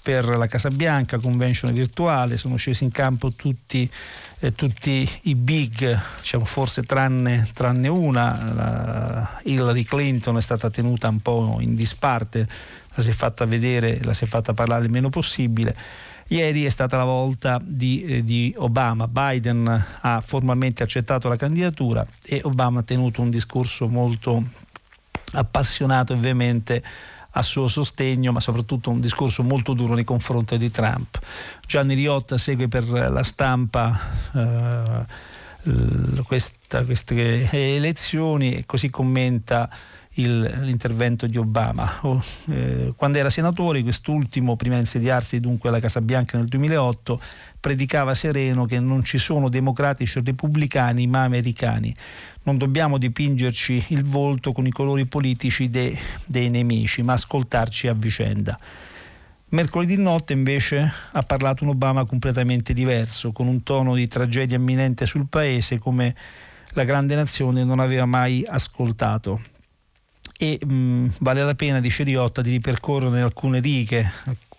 [0.00, 3.90] per la Casa Bianca, convention virtuale, sono scesi in campo tutti,
[4.38, 11.08] eh, tutti i big, diciamo forse tranne, tranne una, la Hillary Clinton è stata tenuta
[11.08, 12.46] un po' in disparte,
[12.94, 16.70] la si è fatta vedere, la si è fatta parlare il meno possibile Ieri è
[16.70, 19.06] stata la volta di, eh, di, Obama.
[19.08, 24.42] Biden ha formalmente accettato la candidatura e Obama ha tenuto un discorso molto
[25.32, 26.82] appassionato e veemente
[27.36, 31.18] a suo sostegno, ma soprattutto un discorso molto duro nei confronti di Trump.
[31.66, 34.00] Gianni Riotta segue per la stampa
[34.32, 39.68] eh, questa, queste elezioni e così commenta
[40.14, 41.98] il, l'intervento di Obama.
[42.02, 47.20] Oh, eh, quando era senatore, quest'ultimo, prima di insediarsi dunque alla Casa Bianca nel 2008,
[47.58, 51.94] predicava sereno che non ci sono democratici o repubblicani ma americani.
[52.42, 55.96] Non dobbiamo dipingerci il volto con i colori politici de,
[56.26, 58.58] dei nemici, ma ascoltarci a vicenda.
[59.48, 65.06] Mercoledì notte invece ha parlato un Obama completamente diverso, con un tono di tragedia imminente
[65.06, 66.14] sul paese come
[66.70, 69.40] la grande nazione non aveva mai ascoltato
[70.36, 74.10] e mh, mm, vale la pena, dice Riotta, di ripercorrere alcune righe,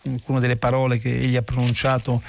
[0.05, 2.21] alcune delle parole che egli ha pronunciato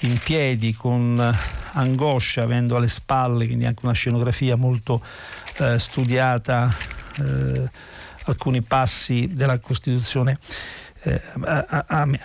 [0.00, 1.34] in piedi con
[1.72, 5.02] angoscia, avendo alle spalle, quindi anche una scenografia molto
[5.58, 6.74] eh, studiata,
[7.18, 7.68] eh,
[8.24, 10.38] alcuni passi della Costituzione
[11.02, 11.20] eh,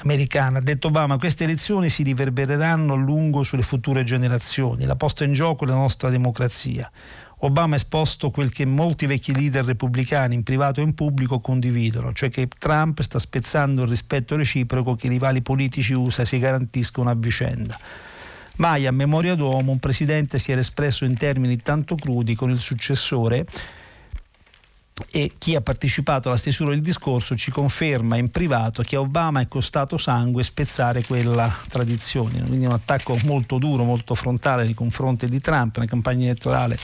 [0.01, 0.57] americana.
[0.57, 5.34] Ha detto Obama, queste elezioni si riverbereranno a lungo sulle future generazioni, la posta in
[5.34, 6.89] gioco è la nostra democrazia
[7.43, 12.13] Obama ha esposto quel che molti vecchi leader repubblicani in privato e in pubblico condividono,
[12.13, 17.10] cioè che Trump sta spezzando il rispetto reciproco che i rivali politici USA si garantiscono
[17.10, 17.80] a vicenda.
[18.58, 22.60] Mai a memoria d'uomo un presidente si era espresso in termini tanto crudi con il
[22.60, 23.47] successore
[25.10, 29.41] e chi ha partecipato alla stesura del discorso ci conferma in privato che a Obama
[29.41, 35.27] è costato sangue spezzare quella tradizione, quindi un attacco molto duro, molto frontale nei confronti
[35.27, 36.77] di Trump, una campagna elettorale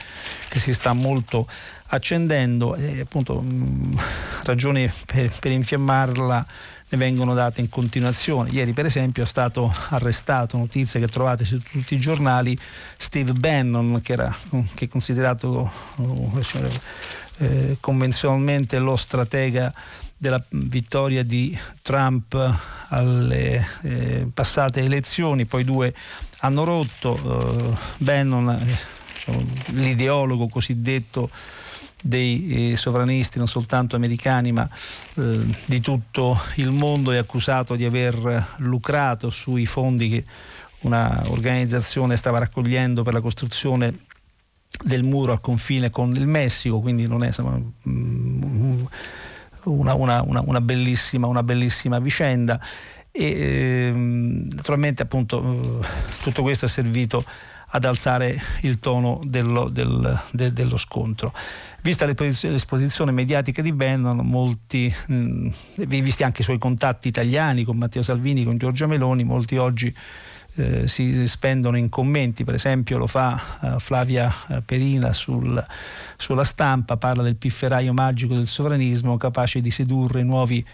[0.48, 1.46] che si sta molto
[1.90, 3.98] accendendo e appunto mh,
[4.44, 6.46] ragioni per, per infiammarla
[6.90, 8.50] ne vengono date in continuazione.
[8.50, 12.56] Ieri per esempio è stato arrestato, notizia che trovate su tutti i giornali,
[12.96, 14.34] Steve Bannon che, era,
[14.74, 16.30] che è considerato uh,
[17.38, 19.72] eh, convenzionalmente lo stratega
[20.16, 22.34] della vittoria di Trump
[22.88, 25.94] alle eh, passate elezioni, poi due
[26.40, 28.66] hanno rotto, eh, Bannon,
[29.14, 31.30] diciamo, l'ideologo cosiddetto
[32.00, 34.68] dei eh, sovranisti non soltanto americani ma
[35.14, 40.24] eh, di tutto il mondo è accusato di aver lucrato sui fondi che
[40.80, 44.06] una organizzazione stava raccogliendo per la costruzione
[44.84, 48.84] del muro al confine con il Messico, quindi non è insomma, mm,
[49.64, 52.60] una, una, una, bellissima, una bellissima vicenda
[53.10, 55.84] e ehm, naturalmente appunto
[56.22, 57.24] tutto questo è servito
[57.70, 61.34] ad alzare il tono dello, del, de, dello scontro.
[61.82, 65.48] Vista l'esposizione mediatica di Bannon, molti, mh,
[65.86, 69.94] visti anche i suoi contatti italiani con Matteo Salvini, con Giorgia Meloni, molti oggi
[70.58, 75.64] eh, si spendono in commenti, per esempio lo fa eh, Flavia eh, Perina sul,
[76.16, 80.64] sulla stampa, parla del pifferaio magico del sovranismo capace di sedurre nuovi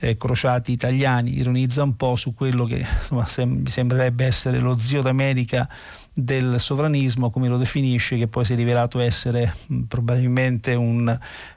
[0.00, 5.02] eh, crociati italiani, ironizza un po' su quello che insomma, sem- sembrerebbe essere lo zio
[5.02, 5.68] d'America
[6.12, 11.16] del sovranismo, come lo definisce, che poi si è rivelato essere mh, probabilmente un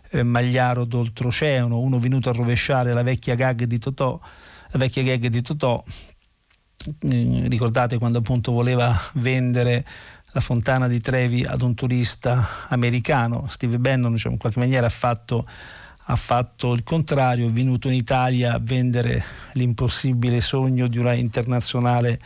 [0.09, 4.19] eh, magliaro d'oltreoceano, uno venuto a rovesciare la vecchia gag di Totò,
[4.69, 5.83] la vecchia gag di Totò
[6.99, 9.85] ricordate quando appunto voleva vendere
[10.33, 14.89] la fontana di Trevi ad un turista americano, Steve Bannon cioè, in qualche maniera ha
[14.89, 15.45] fatto,
[16.05, 19.23] ha fatto, il contrario, è venuto in Italia a vendere
[19.53, 22.19] l'impossibile sogno di una internazionale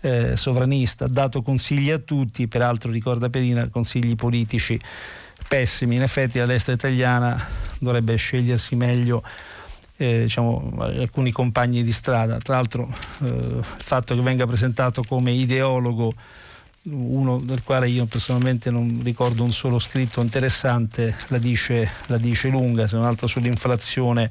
[0.00, 4.78] eh, sovranista, ha dato consigli a tutti, peraltro ricorda Perina, consigli politici
[5.46, 7.40] pessimi, in effetti la destra italiana
[7.78, 9.22] dovrebbe scegliersi meglio
[9.96, 12.38] eh, diciamo, alcuni compagni di strada.
[12.38, 12.88] Tra l'altro
[13.22, 16.12] eh, il fatto che venga presentato come ideologo,
[16.82, 22.48] uno del quale io personalmente non ricordo un solo scritto interessante, la dice, la dice
[22.48, 24.30] lunga, se non altro sull'inflazione.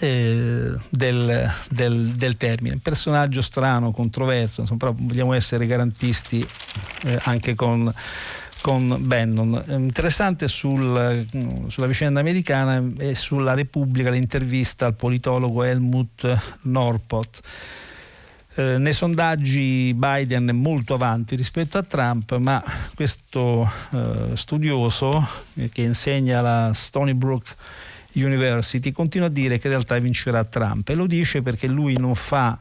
[0.00, 2.78] Eh, del, del, del, termine.
[2.78, 6.46] Personaggio strano, controverso, insomma, però vogliamo essere garantisti
[7.02, 7.92] eh, anche con
[8.62, 9.62] con Bannon.
[9.68, 11.26] Interessante sul,
[11.66, 17.40] sulla vicenda americana e sulla Repubblica l'intervista al politologo Helmut Norpot.
[18.54, 22.62] Eh, nei sondaggi Biden è molto avanti rispetto a Trump, ma
[22.94, 27.56] questo eh, studioso eh, che insegna alla Stony Brook
[28.14, 32.14] University continua a dire che in realtà vincerà Trump e lo dice perché lui non
[32.14, 32.58] fa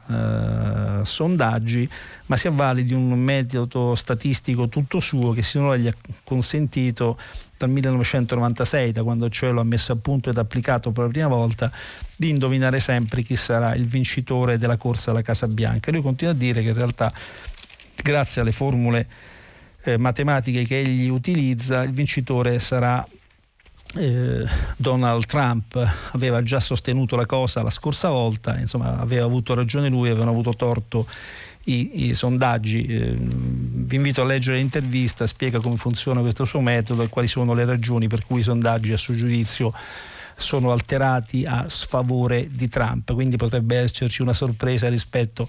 [1.01, 1.89] eh, sondaggi
[2.27, 5.93] ma si avvale di un metodo statistico tutto suo che sinora gli ha
[6.23, 7.17] consentito
[7.57, 11.27] dal 1996, da quando cioè lo ha messo a punto ed applicato per la prima
[11.27, 11.71] volta,
[12.15, 15.91] di indovinare sempre chi sarà il vincitore della corsa alla Casa Bianca.
[15.91, 17.13] Lui continua a dire che in realtà
[18.01, 19.07] grazie alle formule
[19.83, 23.05] eh, matematiche che egli utilizza il vincitore sarà
[23.95, 24.45] eh,
[24.77, 25.75] Donald Trump
[26.11, 30.53] aveva già sostenuto la cosa la scorsa volta, insomma aveva avuto ragione lui, avevano avuto
[30.53, 31.07] torto
[31.65, 32.85] i, i sondaggi.
[32.85, 37.53] Eh, vi invito a leggere l'intervista, spiega come funziona questo suo metodo e quali sono
[37.53, 39.73] le ragioni per cui i sondaggi a suo giudizio
[40.37, 45.47] sono alterati a sfavore di Trump, quindi potrebbe esserci una sorpresa rispetto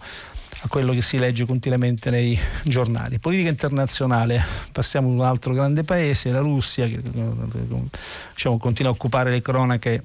[0.64, 3.18] a quello che si legge continuamente nei giornali.
[3.18, 9.30] Politica internazionale, passiamo ad un altro grande paese, la Russia, che diciamo, continua a occupare
[9.30, 10.02] le cronache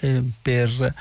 [0.00, 0.94] eh, per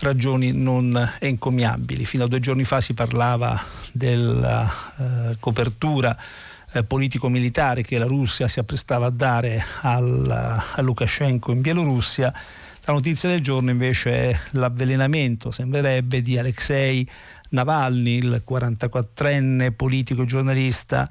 [0.00, 2.04] ragioni non encomiabili.
[2.04, 6.16] Fino a due giorni fa si parlava della eh, copertura
[6.72, 12.34] eh, politico-militare che la Russia si apprestava a dare al, a Lukashenko in Bielorussia.
[12.84, 17.08] La notizia del giorno invece è l'avvelenamento, sembrerebbe, di Alexei
[17.52, 21.08] Navalny, il 44enne politico e giornalista,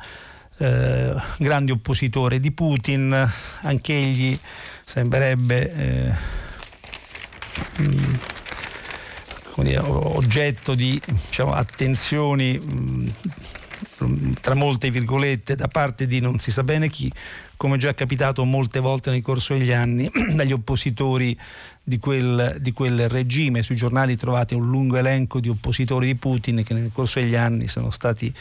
[0.58, 3.30] eh, grande oppositore di Putin,
[3.62, 4.38] anch'egli
[4.86, 6.14] sembrerebbe eh,
[7.78, 13.12] mh, mm, oggetto di diciamo, attenzioni mh,
[14.04, 17.12] mm, tra molte virgolette, da parte di non si sa bene chi,
[17.62, 21.40] come già capitato molte volte nel corso degli anni, dagli oppositori
[21.84, 23.62] di quel, di quel, regime.
[23.62, 27.68] Sui giornali trovate un lungo elenco di oppositori di Putin che nel corso degli anni
[27.68, 28.34] sono stati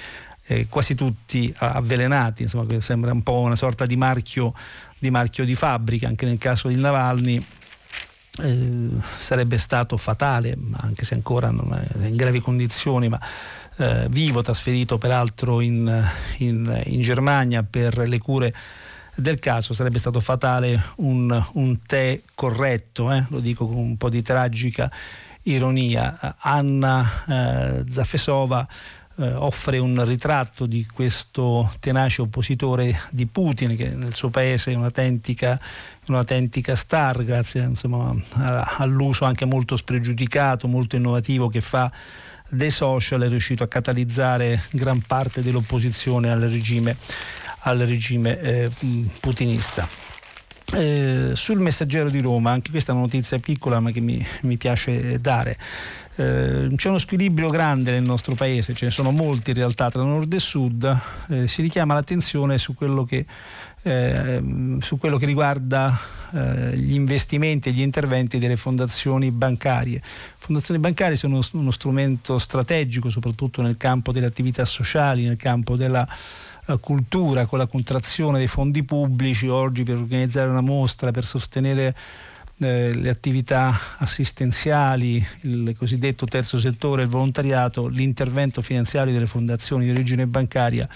[0.46, 4.54] eh, quasi tutti avvelenati, insomma, sembra un po' una sorta di marchio,
[4.98, 7.44] di marchio di fabbrica, anche nel caso di Navalny.
[8.42, 13.20] Eh, sarebbe stato fatale, anche se ancora non è in gravi condizioni, ma
[13.76, 18.50] eh, vivo, trasferito peraltro in, in, in Germania per le cure
[19.20, 23.24] del caso sarebbe stato fatale un, un tè corretto, eh?
[23.28, 24.90] lo dico con un po' di tragica
[25.42, 26.36] ironia.
[26.38, 28.66] Anna eh, Zafesova
[29.16, 34.74] eh, offre un ritratto di questo tenace oppositore di Putin che nel suo paese è
[34.74, 35.60] un'autentica,
[36.06, 38.14] un'autentica star grazie insomma,
[38.78, 41.90] all'uso anche molto spregiudicato, molto innovativo che fa
[42.48, 46.96] dei social, è riuscito a catalizzare gran parte dell'opposizione al regime
[47.60, 48.70] al regime eh,
[49.20, 49.88] putinista.
[50.72, 54.56] Eh, sul messaggero di Roma, anche questa è una notizia piccola ma che mi, mi
[54.56, 55.58] piace dare.
[56.14, 60.02] Eh, c'è uno squilibrio grande nel nostro paese, ce ne sono molti in realtà tra
[60.02, 60.98] nord e sud,
[61.28, 63.26] eh, si richiama l'attenzione su quello che,
[63.82, 64.42] eh,
[64.80, 65.98] su quello che riguarda
[66.32, 70.00] eh, gli investimenti e gli interventi delle fondazioni bancarie.
[70.36, 76.06] Fondazioni bancarie sono uno strumento strategico soprattutto nel campo delle attività sociali, nel campo della
[76.78, 81.94] cultura, con la contrazione dei fondi pubblici, oggi per organizzare una mostra, per sostenere
[82.62, 89.90] eh, le attività assistenziali, il cosiddetto terzo settore, il volontariato, l'intervento finanziario delle fondazioni di
[89.90, 90.86] origine bancaria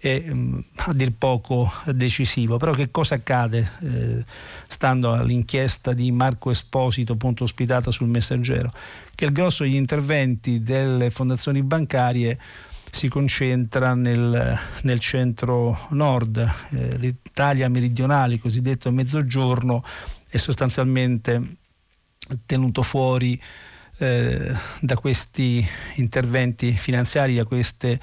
[0.00, 2.56] è mm, a dir poco decisivo.
[2.56, 4.24] Però che cosa accade eh,
[4.66, 8.72] stando all'inchiesta di Marco Esposito, appunto ospitata sul Messaggero?
[9.14, 12.38] Che il grosso degli interventi delle fondazioni bancarie
[12.90, 16.36] si concentra nel, nel centro nord,
[16.70, 19.82] eh, l'Italia meridionale, cosiddetto mezzogiorno,
[20.28, 21.56] è sostanzialmente
[22.46, 23.40] tenuto fuori
[23.98, 25.66] eh, da questi
[25.96, 28.00] interventi finanziari, da queste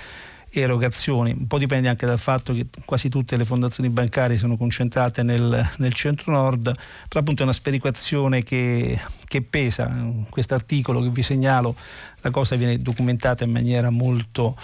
[0.62, 1.32] erogazioni.
[1.32, 5.70] Un po' dipende anche dal fatto che quasi tutte le fondazioni bancarie sono concentrate nel,
[5.78, 6.74] nel centro-nord,
[7.08, 9.90] però appunto è una sperequazione che, che pesa.
[10.30, 11.76] Questo articolo che vi segnalo
[12.22, 14.56] la cosa viene documentata in maniera molto,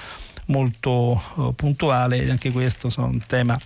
[0.48, 3.60] molto uh, puntuale e anche questo è un tema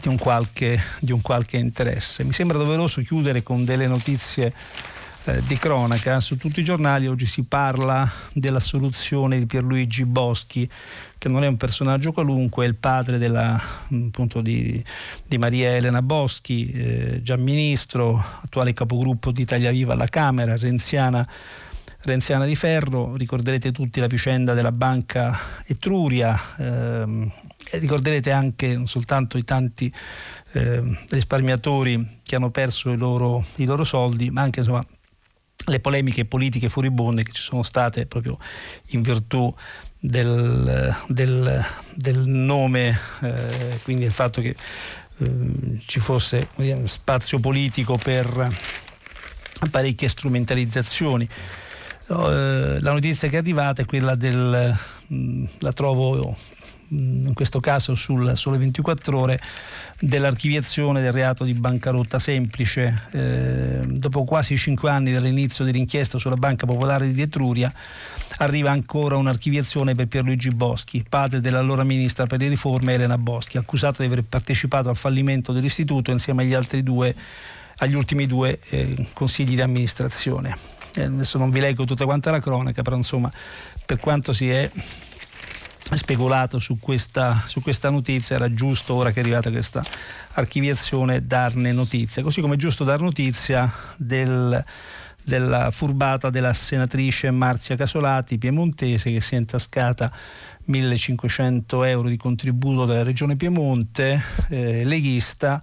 [0.00, 2.24] di un, qualche, di un qualche interesse.
[2.24, 4.52] Mi sembra doveroso chiudere con delle notizie
[5.24, 6.20] eh, di cronaca.
[6.20, 10.68] Su tutti i giornali oggi si parla della soluzione di Pierluigi Boschi,
[11.18, 13.60] che non è un personaggio qualunque, è il padre della,
[13.90, 14.82] appunto, di,
[15.26, 21.26] di, Maria Elena Boschi, eh, già ministro, attuale capogruppo di Italia Viva alla Camera, renziana
[22.04, 27.32] renziana di ferro, ricorderete tutti la vicenda della banca Etruria, ehm,
[27.70, 29.92] e ricorderete anche non soltanto i tanti
[30.52, 34.84] eh, risparmiatori che hanno perso i loro, i loro soldi, ma anche insomma,
[35.66, 38.38] le polemiche politiche furibonde che ci sono state proprio
[38.88, 39.54] in virtù
[39.98, 44.56] del, del, del nome, eh, quindi il fatto che
[45.18, 46.48] eh, ci fosse
[46.86, 48.50] spazio politico per
[49.70, 51.28] parecchie strumentalizzazioni.
[52.06, 54.76] Eh, la notizia che è arrivata è quella del,
[55.06, 56.36] mh, la trovo
[56.92, 59.40] Mm, in questo caso sul Sole 24 Ore,
[59.98, 63.04] dell'archiviazione del reato di bancarotta semplice.
[63.12, 67.72] Eh, dopo quasi cinque anni dall'inizio dell'inchiesta sulla Banca Popolare di Etruria,
[68.38, 74.02] arriva ancora un'archiviazione per Pierluigi Boschi, padre dell'allora ministra per le riforme Elena Boschi, accusato
[74.02, 77.14] di aver partecipato al fallimento dell'istituto insieme agli altri due
[77.78, 80.81] agli ultimi due eh, consigli di amministrazione.
[80.94, 83.30] Eh, adesso non vi leggo tutta quanta la cronaca, però insomma
[83.84, 84.70] per quanto si è
[85.90, 89.84] speculato su questa, su questa, notizia, era giusto ora che è arrivata questa
[90.32, 94.64] archiviazione darne notizia, così come è giusto dar notizia del,
[95.22, 100.10] della furbata della senatrice Marzia Casolati piemontese che si è intascata
[100.64, 105.62] 1500 euro di contributo della regione Piemonte, eh, leghista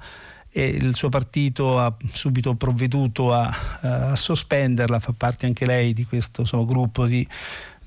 [0.52, 6.06] e il suo partito ha subito provveduto a, a, sospenderla, fa parte anche lei di
[6.06, 7.28] questo insomma, gruppo di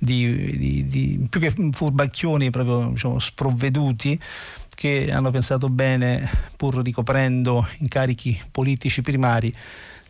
[0.03, 4.21] di, di, di più che furbacchioni proprio diciamo, sprovveduti
[4.75, 9.55] che hanno pensato bene, pur ricoprendo incarichi politici primari,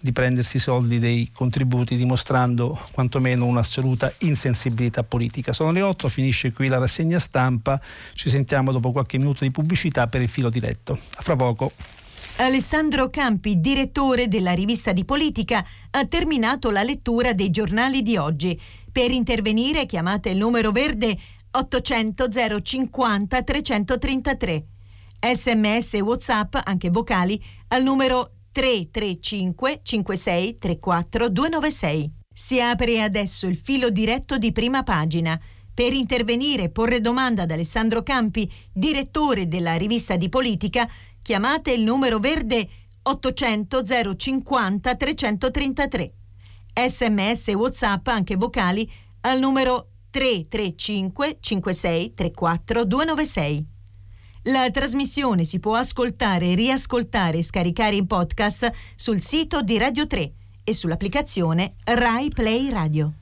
[0.00, 5.52] di prendersi i soldi dei contributi dimostrando quantomeno un'assoluta insensibilità politica.
[5.52, 7.80] Sono le 8, finisce qui la rassegna stampa,
[8.14, 10.98] ci sentiamo dopo qualche minuto di pubblicità per il filo diretto.
[11.16, 11.72] A fra poco.
[12.36, 18.58] Alessandro Campi, direttore della rivista di politica, ha terminato la lettura dei giornali di oggi.
[18.90, 21.16] Per intervenire chiamate il numero verde
[21.50, 22.28] 800
[22.62, 24.66] 050 333.
[25.20, 32.12] Sms e WhatsApp, anche vocali, al numero 335 56 34 296.
[32.32, 35.38] Si apre adesso il filo diretto di prima pagina.
[35.74, 40.86] Per intervenire e porre domanda ad Alessandro Campi, direttore della rivista di politica,
[41.22, 42.68] chiamate il numero verde
[43.02, 43.82] 800
[44.16, 46.12] 050 333.
[46.74, 48.90] Sms e WhatsApp, anche vocali,
[49.22, 53.66] al numero 335 56 34 296.
[54.46, 60.32] La trasmissione si può ascoltare, riascoltare e scaricare in podcast sul sito di Radio 3
[60.64, 63.21] e sull'applicazione Rai Play Radio.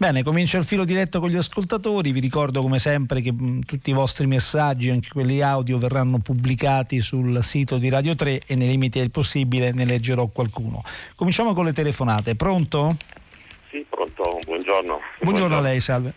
[0.00, 2.12] Bene, comincia il filo diretto con gli ascoltatori.
[2.12, 7.00] Vi ricordo come sempre che mh, tutti i vostri messaggi, anche quelli audio, verranno pubblicati
[7.00, 10.84] sul sito di Radio 3 e nei limiti del possibile ne leggerò qualcuno.
[11.16, 12.36] Cominciamo con le telefonate.
[12.36, 12.94] Pronto?
[13.70, 14.38] Sì, pronto.
[14.46, 15.00] Buongiorno.
[15.18, 15.56] Buongiorno, Buongiorno.
[15.56, 16.12] a lei, salve.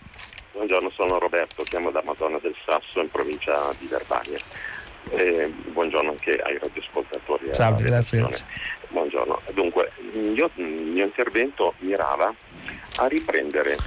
[0.54, 4.38] Buongiorno, sono Roberto, chiamo da Madonna del Sasso in provincia di Verbania.
[5.10, 7.48] Eh, buongiorno anche ai radioascoltatori.
[7.50, 8.46] Salve, grazie, grazie.
[8.90, 9.40] Buongiorno.
[9.56, 12.32] Dunque, io, il mio intervento mirava
[12.98, 13.78] a riprendere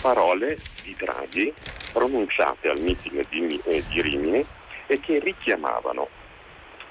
[0.00, 1.52] parole di Draghi
[1.92, 4.44] pronunciate al meeting di, eh, di Rimini
[4.86, 6.08] e che richiamavano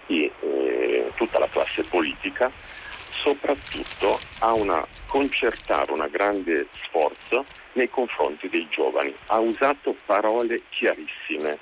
[0.07, 2.51] i, eh, tutta la classe politica
[3.25, 9.13] soprattutto a una, concertare un grande sforzo nei confronti dei giovani.
[9.27, 11.57] Ha usato parole chiarissime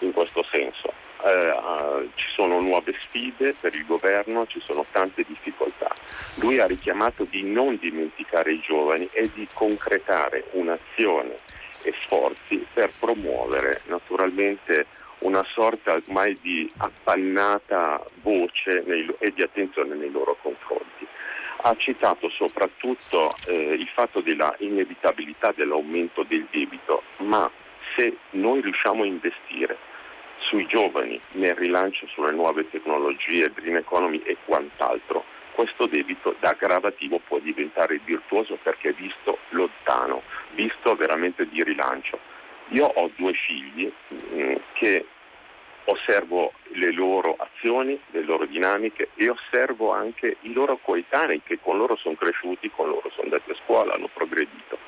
[0.00, 0.92] in questo senso.
[1.24, 5.92] Eh, ci sono nuove sfide per il governo, ci sono tante difficoltà.
[6.36, 11.34] Lui ha richiamato di non dimenticare i giovani e di concretare un'azione
[11.82, 14.86] e sforzi per promuovere naturalmente
[15.20, 21.06] una sorta ormai di appannata voce nei, e di attenzione nei loro confronti.
[21.62, 27.50] Ha citato soprattutto eh, il fatto della inevitabilità dell'aumento del debito, ma
[27.96, 29.76] se noi riusciamo a investire
[30.40, 37.20] sui giovani nel rilancio sulle nuove tecnologie, green economy e quant'altro, questo debito da gravativo
[37.26, 40.22] può diventare virtuoso perché visto lontano,
[40.52, 42.18] visto veramente di rilancio.
[42.68, 45.04] Io ho due figli mm, che
[45.84, 51.76] osservo le loro azioni, le loro dinamiche e osservo anche i loro coetanei che con
[51.78, 54.78] loro sono cresciuti, con loro sono andati a scuola, hanno progredito.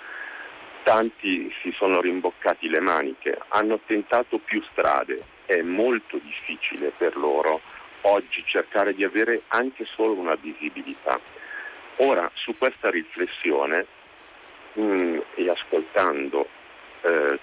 [0.83, 7.61] Tanti si sono rimboccati le maniche, hanno tentato più strade, è molto difficile per loro
[8.03, 11.21] oggi cercare di avere anche solo una visibilità.
[11.97, 13.87] Ora, su questa riflessione
[14.73, 16.49] mh, mm, e ascoltando
[17.03, 17.39] eh,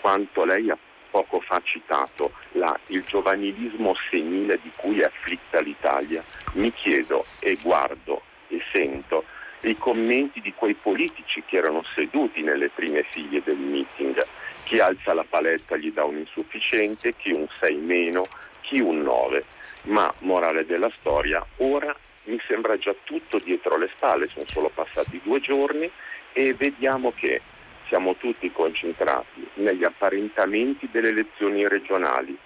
[0.00, 0.78] quanto lei ha
[1.10, 6.22] poco fa citato, la, il giovanilismo senile di cui è afflitta l'Italia,
[6.54, 9.24] mi chiedo e guardo e sento
[9.68, 14.24] i commenti di quei politici che erano seduti nelle prime figlie del meeting.
[14.64, 18.26] Chi alza la paletta gli dà un insufficiente, chi un 6 meno,
[18.62, 19.44] chi un 9.
[19.82, 21.94] Ma, morale della storia, ora
[22.24, 25.90] mi sembra già tutto dietro le spalle, sono solo passati due giorni
[26.32, 27.40] e vediamo che
[27.88, 32.36] siamo tutti concentrati negli apparentamenti delle elezioni regionali.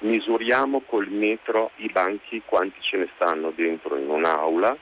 [0.00, 4.76] Misuriamo col metro i banchi quanti ce ne stanno dentro in un'aula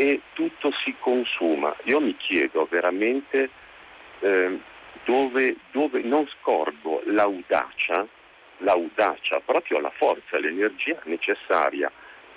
[0.00, 1.74] e tutto si consuma.
[1.86, 3.50] Io mi chiedo veramente
[4.20, 4.60] eh,
[5.02, 8.06] dove, dove, non scorgo l'audacia,
[8.58, 11.90] l'audacia, proprio la forza, l'energia necessaria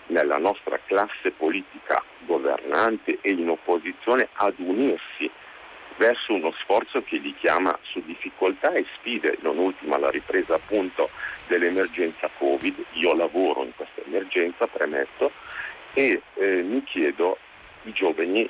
[0.08, 5.30] nella nostra classe politica governante e in opposizione ad unirsi
[5.98, 11.12] verso uno sforzo che li chiama su difficoltà e sfide, non ultima la ripresa appunto
[11.46, 12.86] dell'emergenza Covid.
[12.94, 15.32] Io lavoro in questa emergenza, premetto,
[15.94, 17.38] e eh, mi chiedo
[17.84, 18.50] i giovani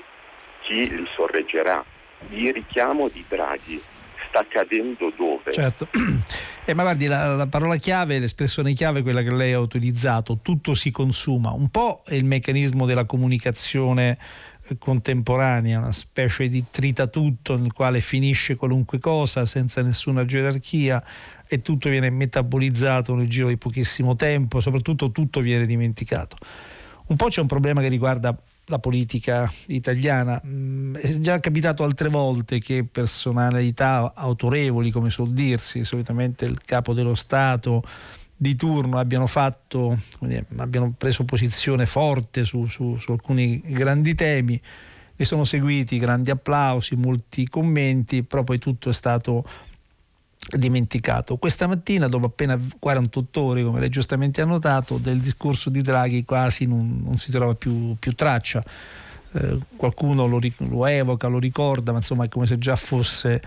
[0.61, 1.83] chi li sorreggerà.
[2.29, 3.81] Il richiamo di Draghi
[4.27, 5.51] sta cadendo dove?
[5.51, 5.87] Certo.
[6.63, 10.75] Eh, ma guardi, la, la, parola chiave, l'espressione chiave quella che lei ha utilizzato, tutto
[10.75, 11.49] si consuma.
[11.49, 14.15] Un po' è il meccanismo della comunicazione
[14.77, 21.03] contemporanea, una specie di tritatutto nel quale finisce qualunque cosa senza nessuna gerarchia
[21.47, 26.37] e tutto viene metabolizzato nel giro di pochissimo tempo, soprattutto tutto viene dimenticato.
[27.07, 28.37] Un po' c'è un problema che riguarda
[28.71, 30.41] la politica italiana.
[30.43, 36.93] Mm, è già capitato altre volte che personalità autorevoli, come suol dirsi, solitamente il capo
[36.93, 37.83] dello Stato,
[38.35, 39.95] di turno abbiano fatto,
[40.55, 44.59] abbiano preso posizione forte su, su, su alcuni grandi temi,
[45.15, 49.45] ne sono seguiti grandi applausi, molti commenti, però poi tutto è stato
[50.57, 51.37] dimenticato.
[51.37, 56.23] Questa mattina, dopo appena 48 ore, come lei giustamente ha notato, del discorso di Draghi
[56.23, 58.63] quasi non, non si trova più, più traccia.
[59.33, 63.41] Eh, qualcuno lo, lo, evoca, lo ricorda, ma insomma è come se già fosse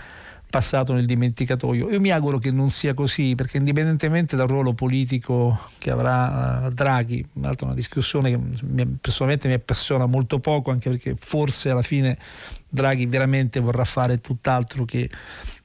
[0.55, 1.91] passato nel dimenticatoio.
[1.91, 7.27] Io mi auguro che non sia così, perché indipendentemente dal ruolo politico che avrà Draghi,
[7.33, 12.17] un'altra una discussione che personalmente mi appassiona molto poco, anche perché forse alla fine
[12.69, 15.11] Draghi veramente vorrà fare tutt'altro che,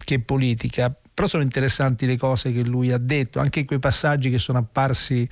[0.04, 0.92] che politica.
[1.20, 5.28] Però sono interessanti le cose che lui ha detto, anche quei passaggi che sono apparsi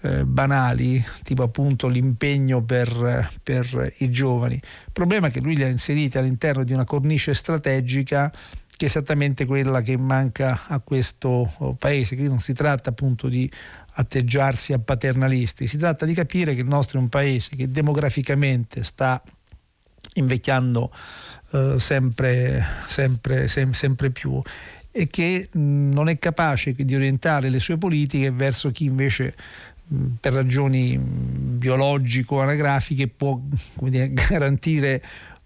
[0.00, 4.54] eh, banali, tipo appunto l'impegno per, per, i giovani.
[4.54, 8.32] Il problema è che lui li ha inseriti all'interno di una cornice strategica
[8.76, 12.16] che è esattamente quella che manca a questo oh, paese.
[12.16, 13.48] Qui non si tratta appunto di
[13.92, 18.82] atteggiarsi a paternalisti, si tratta di capire che il nostro è un paese che demograficamente
[18.82, 19.22] sta
[20.14, 20.92] invecchiando
[21.52, 24.42] eh, sempre, sempre, sem- sempre più
[24.90, 29.34] e che non è capace di orientare le sue politiche verso chi invece
[30.20, 33.40] per ragioni biologico-anagrafiche può
[33.88, 35.02] dire, garantire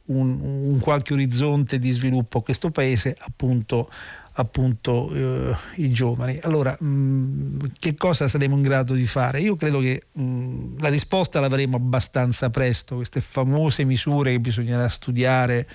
[0.07, 3.89] un, un, qualche orizzonte di sviluppo a questo paese, appunto,
[4.33, 6.41] appunto eh, i giovani.
[6.43, 9.41] Allora, mh, che cosa saremo in grado di fare?
[9.41, 15.69] Io credo che mh, la risposta l'avremo abbastanza presto, queste famose misure che bisognerà studiare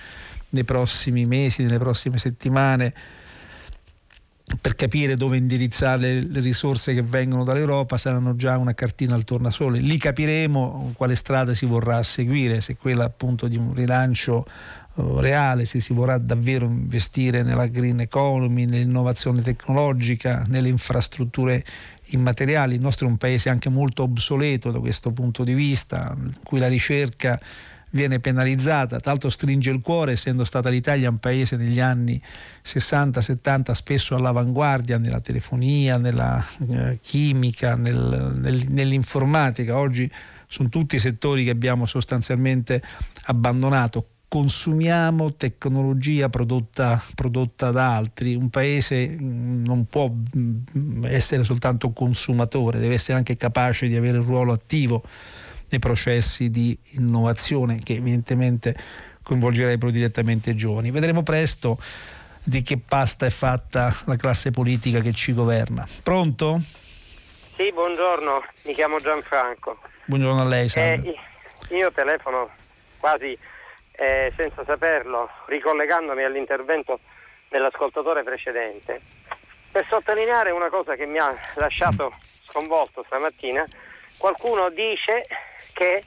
[0.50, 2.92] nei prossimi mesi, nelle prossime settimane
[4.60, 9.80] per capire dove indirizzare le risorse che vengono dall'Europa saranno già una cartina al tornasole.
[9.80, 14.46] Lì capiremo quale strada si vorrà seguire, se quella appunto di un rilancio
[14.94, 21.64] uh, reale, se si vorrà davvero investire nella green economy, nell'innovazione tecnologica, nelle infrastrutture
[22.06, 22.74] immateriali.
[22.74, 26.58] Il nostro è un paese anche molto obsoleto da questo punto di vista, in cui
[26.58, 27.38] la ricerca
[27.90, 32.20] viene penalizzata, l'altro stringe il cuore essendo stata l'Italia un paese negli anni
[32.64, 40.10] 60-70 spesso all'avanguardia nella telefonia, nella eh, chimica, nel, nel, nell'informatica, oggi
[40.46, 42.82] sono tutti settori che abbiamo sostanzialmente
[43.26, 44.08] abbandonato.
[44.28, 48.34] Consumiamo tecnologia prodotta, prodotta, da altri.
[48.34, 54.18] Un paese mm, non può mm, essere soltanto consumatore, deve essere anche capace di avere
[54.18, 55.02] un ruolo attivo
[55.70, 58.74] nei processi di innovazione che evidentemente
[59.22, 60.90] coinvolgerebbero direttamente i giovani.
[60.90, 61.78] Vedremo presto
[62.42, 65.86] di che pasta è fatta la classe politica che ci governa.
[66.02, 66.58] Pronto?
[66.60, 69.78] Sì, buongiorno, mi chiamo Gianfranco.
[70.06, 71.14] Buongiorno a lei, eh,
[71.70, 72.48] io telefono
[72.98, 73.36] quasi
[73.92, 77.00] eh, senza saperlo, ricollegandomi all'intervento
[77.50, 79.00] dell'ascoltatore precedente,
[79.70, 82.14] per sottolineare una cosa che mi ha lasciato
[82.44, 83.66] sconvolto stamattina
[84.18, 85.24] qualcuno dice
[85.72, 86.04] che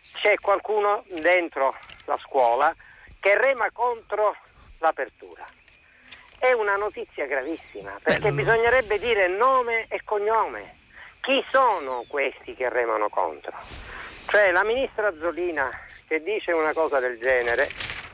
[0.00, 2.74] c'è qualcuno dentro la scuola
[3.20, 4.34] che rema contro
[4.78, 5.46] l'apertura.
[6.38, 8.36] È una notizia gravissima perché Bello.
[8.36, 10.78] bisognerebbe dire nome e cognome.
[11.20, 13.52] Chi sono questi che remano contro?
[14.26, 15.70] Cioè la ministra Zolina
[16.08, 17.68] che dice una cosa del genere,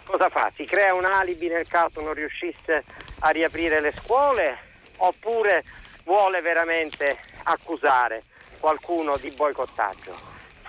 [0.04, 0.50] cosa fa?
[0.52, 2.84] Si crea un alibi nel caso non riuscisse
[3.20, 4.58] a riaprire le scuole
[4.98, 5.62] oppure
[6.04, 8.24] vuole veramente accusare?
[8.66, 10.12] Qualcuno di boicottaggio.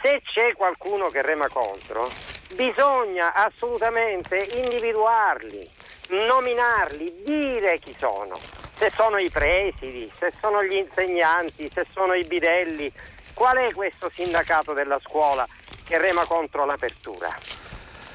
[0.04, 2.08] Se c'è qualcuno che rema contro,
[2.54, 5.68] bisogna assolutamente individuarli,
[6.10, 8.38] nominarli, dire chi sono.
[8.76, 12.94] Se sono i presidi, se sono gli insegnanti, se sono i bidelli.
[13.34, 15.48] Qual è questo sindacato della scuola
[15.84, 17.36] che rema contro l'apertura?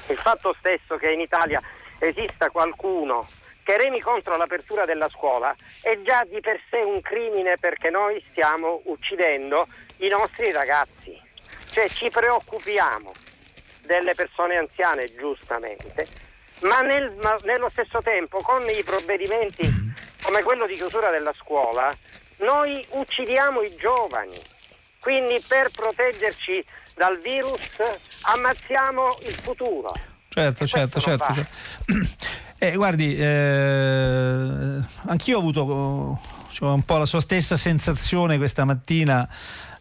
[0.07, 1.59] Il fatto stesso che in Italia
[1.99, 3.27] esista qualcuno
[3.63, 8.23] che remi contro l'apertura della scuola è già di per sé un crimine perché noi
[8.29, 11.19] stiamo uccidendo i nostri ragazzi.
[11.69, 13.11] Cioè ci preoccupiamo
[13.85, 16.05] delle persone anziane giustamente,
[16.61, 19.67] ma, nel, ma nello stesso tempo con i provvedimenti
[20.21, 21.93] come quello di chiusura della scuola
[22.37, 24.39] noi uccidiamo i giovani.
[24.99, 26.63] Quindi per proteggerci
[26.95, 27.59] dal virus
[28.21, 29.91] ammazziamo il futuro.
[30.33, 31.51] Certo, certo, certo, certo.
[32.63, 36.17] Eh, guardi, eh, anch'io ho avuto
[36.49, 39.27] cioè, un po' la sua stessa sensazione questa mattina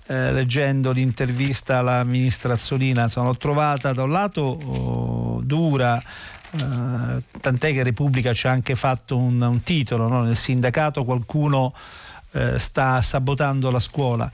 [0.09, 3.05] eh, leggendo l'intervista alla ministra Azzolina.
[3.05, 8.75] Insomma, l'ho trovata da un lato oh, dura, eh, tant'è che Repubblica ci ha anche
[8.75, 10.23] fatto un, un titolo, no?
[10.25, 11.73] nel sindacato qualcuno
[12.33, 14.31] eh, sta sabotando la scuola.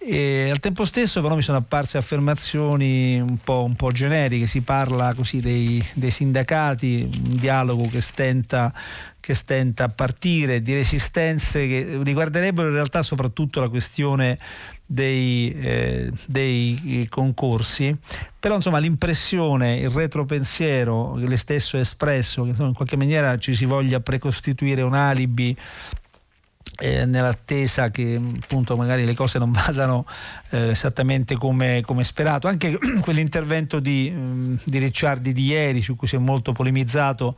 [0.00, 4.62] E al tempo stesso però mi sono apparse affermazioni un po', un po generiche, si
[4.62, 8.72] parla così dei, dei, sindacati, un dialogo che stenta,
[9.20, 14.38] che stenta a partire, di resistenze che riguarderebbero in realtà soprattutto la questione
[14.86, 17.94] dei, eh, dei, concorsi,
[18.40, 23.36] però insomma l'impressione, il retropensiero che lei stesso ha espresso, che insomma, in qualche maniera
[23.36, 25.54] ci si voglia precostituire un alibi
[26.80, 30.06] eh, nell'attesa che appunto magari le cose non vadano
[30.50, 32.46] eh, esattamente come, come, sperato.
[32.46, 37.36] Anche quell'intervento di, mm, di, Ricciardi di ieri, su cui si è molto polemizzato,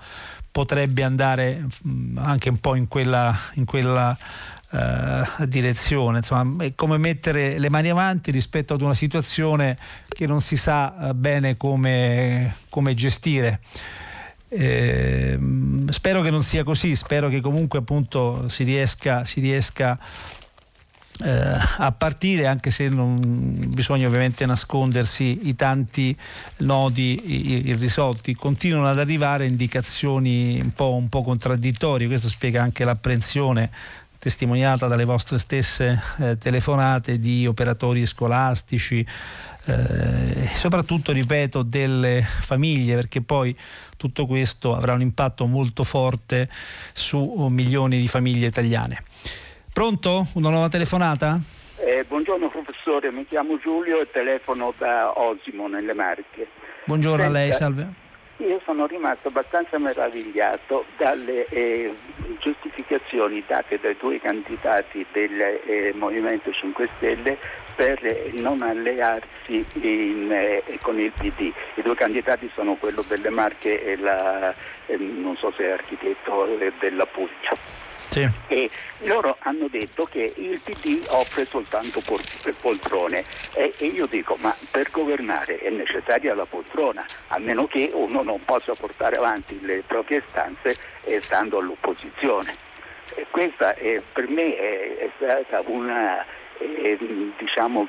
[0.50, 4.16] potrebbe andare mm, anche un po' in quella, in quella
[4.70, 6.18] uh, direzione.
[6.18, 9.78] Insomma, è come mettere le mani avanti rispetto ad una situazione
[10.08, 13.60] che non si sa uh, bene come, come gestire.
[14.52, 15.38] Eh,
[15.90, 19.96] spero che non sia così, spero che comunque appunto si riesca, si riesca
[21.22, 26.16] eh, a partire, anche se non bisogna ovviamente nascondersi i tanti
[26.58, 28.34] nodi irrisolti.
[28.34, 33.70] Continuano ad arrivare indicazioni un po', un po contraddittorie, questo spiega anche l'apprensione
[34.18, 39.06] testimoniata dalle vostre stesse eh, telefonate di operatori scolastici,
[39.70, 43.56] eh, soprattutto, ripeto, delle famiglie, perché poi
[43.96, 46.48] tutto questo avrà un impatto molto forte
[46.92, 49.02] su milioni di famiglie italiane.
[49.72, 50.26] Pronto?
[50.34, 51.38] Una nuova telefonata?
[51.78, 56.48] Eh, buongiorno professore, mi chiamo Giulio e telefono da Osimo nelle Marche.
[56.84, 57.88] Buongiorno Senta, a lei, salve.
[58.38, 61.94] Io sono rimasto abbastanza meravigliato dalle eh,
[62.38, 67.38] giustificazioni date dai due candidati del eh, Movimento 5 Stelle
[67.80, 71.50] per non allearsi in, eh, con il PD.
[71.76, 74.54] I due candidati sono quello delle Marche e la,
[74.84, 77.56] eh, non so se è architetto eh, della Puglia.
[78.10, 78.28] Sì.
[78.48, 78.68] E
[79.04, 82.02] loro hanno detto che il PD offre soltanto
[82.60, 83.24] poltrone
[83.54, 88.22] e, e, io dico ma per governare è necessaria la poltrona, a meno che uno
[88.22, 92.54] non possa portare avanti le proprie stanze eh, stando all'opposizione.
[93.14, 96.22] E questa è, per me è, è stata una
[96.60, 96.98] eh,
[97.38, 97.88] diciamo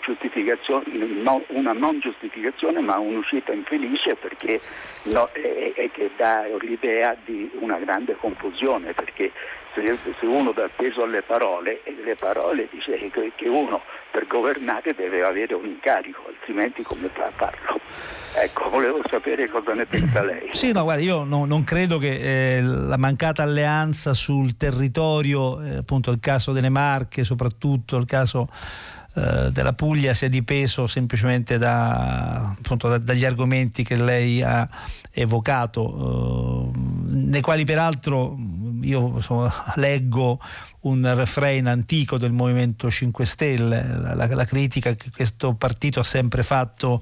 [1.22, 4.60] no, una non giustificazione ma un'uscita infelice perché
[5.04, 9.32] no, è, che dà l'idea di una grande confusione perché
[9.74, 14.94] se, se uno dà peso alle parole le parole dice che, che uno per governare
[14.94, 17.80] deve avere un incarico, altrimenti come fa a farlo?
[18.34, 20.50] Ecco, volevo sapere cosa ne pensa lei.
[20.54, 25.76] Sì, no, guarda, io no, non credo che eh, la mancata alleanza sul territorio, eh,
[25.78, 28.48] appunto il caso delle Marche, soprattutto il caso
[29.14, 34.68] eh, della Puglia sia dipeso semplicemente da, appunto, da, dagli argomenti che lei ha
[35.12, 38.34] evocato, eh, nei quali peraltro
[38.82, 40.40] io insomma, leggo
[40.82, 46.04] un refrain antico del Movimento 5 Stelle, la, la, la, critica che questo partito ha
[46.04, 47.02] sempre fatto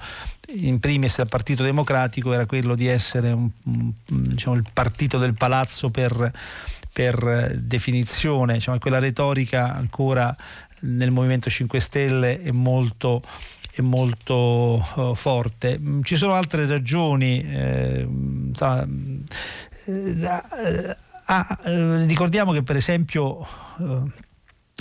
[0.55, 3.49] in primis al Partito Democratico era quello di essere un,
[4.03, 6.32] diciamo, il partito del palazzo per,
[6.91, 10.36] per definizione, diciamo, quella retorica ancora
[10.82, 13.21] nel Movimento 5 Stelle è molto,
[13.77, 15.80] molto uh, forte.
[16.03, 17.43] Ci sono altre ragioni.
[17.43, 18.07] Eh,
[19.86, 20.97] eh,
[21.30, 23.39] ah, eh, ricordiamo che per esempio
[23.80, 24.27] eh,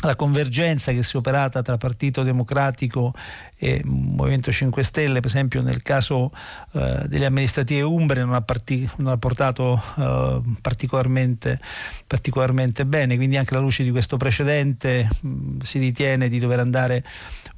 [0.03, 3.12] la convergenza che si è operata tra Partito Democratico
[3.57, 6.30] e Movimento 5 Stelle, per esempio nel caso
[6.72, 11.61] eh, delle amministrative umbre non ha, parti- non ha portato eh, particolarmente,
[12.07, 17.05] particolarmente, bene, quindi anche alla luce di questo precedente mh, si ritiene di dover andare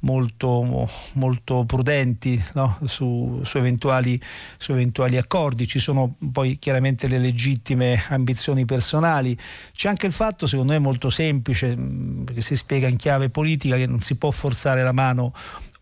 [0.01, 2.77] molto, molto prudenti no?
[2.85, 4.21] su, su, eventuali,
[4.57, 5.67] su eventuali accordi.
[5.67, 9.37] Ci sono poi chiaramente le legittime ambizioni personali,
[9.73, 11.75] c'è anche il fatto secondo me molto semplice,
[12.25, 15.33] perché si spiega in chiave politica, che non si può forzare la mano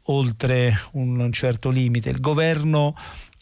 [0.04, 2.10] oltre un certo limite.
[2.10, 2.96] Il governo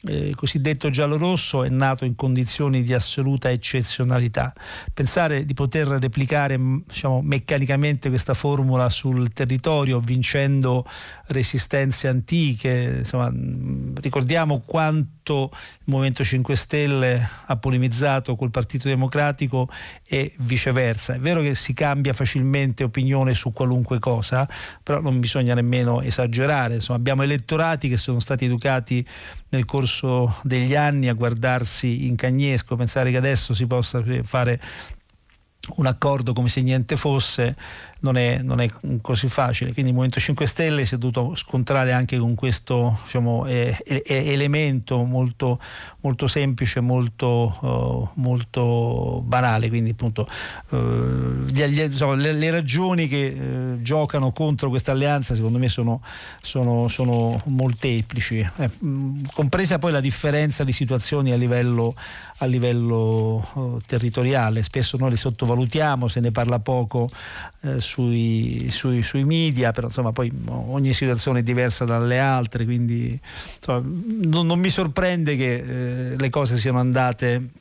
[0.04, 4.54] eh, cosiddetto giallo-rosso è nato in condizioni di assoluta eccezionalità.
[4.94, 10.86] Pensare di poter replicare diciamo, meccanicamente questa formula sul territorio vincendo
[11.28, 13.32] resistenze antiche, insomma,
[14.00, 19.70] ricordiamo quanto il Movimento 5 Stelle ha polemizzato col Partito Democratico
[20.06, 21.16] e viceversa.
[21.16, 24.48] È vero che si cambia facilmente opinione su qualunque cosa,
[24.82, 26.76] però non bisogna nemmeno esagerare.
[26.76, 29.06] Insomma, abbiamo elettorati che sono stati educati
[29.50, 34.60] nel corso degli anni a guardarsi in cagnesco, pensare che adesso si possa fare
[35.76, 37.56] un accordo come se niente fosse
[38.00, 38.70] non è, non è,
[39.02, 39.74] così facile.
[39.74, 44.04] Quindi il Movimento 5 Stelle si è dovuto scontrare anche con questo diciamo, eh, eh,
[44.06, 45.60] elemento molto,
[46.02, 49.68] molto semplice, molto, uh, molto banale.
[49.70, 50.28] Quindi appunto
[50.70, 50.78] uh,
[51.48, 53.57] gli, gli, insomma, le, le, ragioni che uh,
[53.88, 56.02] giocano contro questa alleanza secondo me sono,
[56.42, 58.70] sono, sono molteplici, eh,
[59.34, 61.96] compresa poi la differenza di situazioni a livello,
[62.40, 64.62] a livello territoriale.
[64.62, 67.10] Spesso noi le sottovalutiamo, se ne parla poco
[67.62, 73.18] eh, sui, sui, sui, media, però insomma poi ogni situazione è diversa dalle altre, quindi
[73.56, 73.82] insomma,
[74.24, 75.54] non, non, mi sorprende che
[76.12, 77.52] eh, le cose siano andate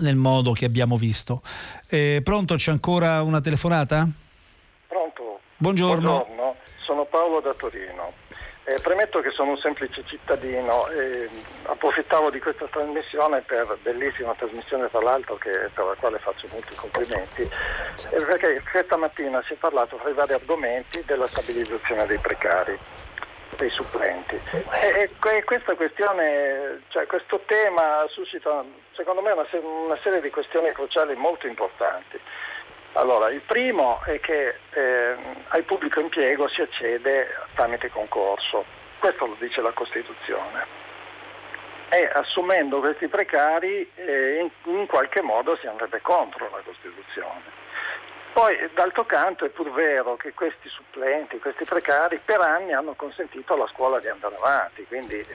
[0.00, 1.42] nel modo che abbiamo visto.
[1.86, 4.08] Eh, pronto, c'è ancora una telefonata?
[5.60, 6.24] Buongiorno.
[6.24, 8.14] Buongiorno, sono Paolo da Torino.
[8.64, 11.28] Eh, premetto che sono un semplice cittadino e
[11.64, 16.74] approfittavo di questa trasmissione per bellissima trasmissione tra l'altro che, per la quale faccio molti
[16.74, 22.18] complimenti eh, perché questa mattina si è parlato fra i vari argomenti della stabilizzazione dei
[22.18, 22.78] precari
[23.56, 30.20] dei supplenti e, e questa questione cioè questo tema suscita secondo me una, una serie
[30.20, 32.20] di questioni cruciali molto importanti
[32.94, 35.16] allora, il primo è che eh,
[35.48, 38.64] al pubblico impiego si accede tramite concorso,
[38.98, 40.88] questo lo dice la Costituzione.
[41.88, 47.58] E assumendo questi precari eh, in, in, qualche modo si andrebbe contro la Costituzione.
[48.32, 53.54] Poi d'altro canto è pur vero che questi supplenti, questi precari per anni hanno consentito
[53.54, 55.26] alla scuola di andare avanti, quindi eh,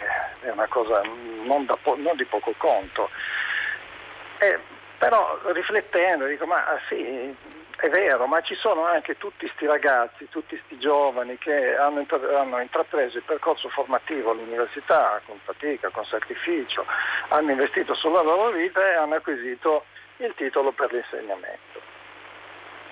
[0.42, 1.02] è una cosa
[1.44, 3.10] non, po- non di poco conto.
[4.40, 4.60] E
[4.98, 7.34] però riflettendo dico ma ah, sì,
[7.78, 12.06] è vero, ma ci sono anche tutti questi ragazzi, tutti questi giovani che hanno,
[12.38, 16.86] hanno, intrapreso il percorso formativo all'università con fatica, con sacrificio,
[17.30, 19.86] hanno investito sulla loro vita e hanno acquisito
[20.18, 21.82] il titolo per l'insegnamento.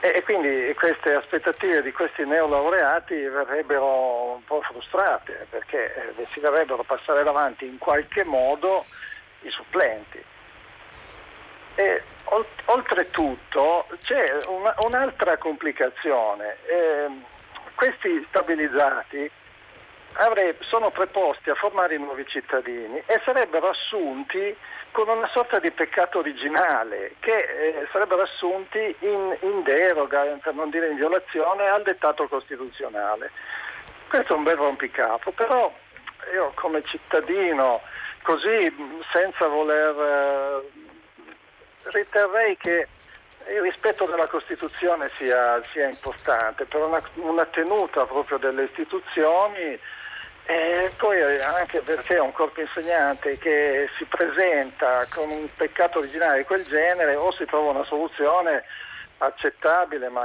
[0.02, 6.42] E, e quindi queste aspettative di questi neolaureati verrebbero un po' frustrate perché eh, si
[6.42, 8.84] dovrebbero passare davanti in qualche modo
[9.44, 10.32] i supplenti.
[12.66, 16.58] Oltretutto c'è una, un'altra complicazione.
[16.66, 17.08] Eh,
[17.76, 19.30] questi stabilizzati
[20.14, 24.56] avre, sono preposti a formare i nuovi cittadini e sarebbero assunti
[24.92, 30.70] con una sorta di peccato originale che eh, sarebbero assunti in, in deroga, per non
[30.70, 33.32] dire in violazione, al dettato costituzionale.
[34.08, 35.74] Questo è un bel rompicapo, però
[36.32, 37.82] io come cittadino,
[38.22, 40.92] così senza voler eh,
[41.92, 42.88] riterrei che
[43.50, 49.78] il rispetto della Costituzione sia, sia importante, per una, una, tenuta proprio delle istituzioni
[50.46, 56.44] e poi anche perché un corpo insegnante che si presenta con un peccato originale di
[56.44, 58.64] quel genere o si trova una soluzione
[59.26, 60.22] accettabile, ma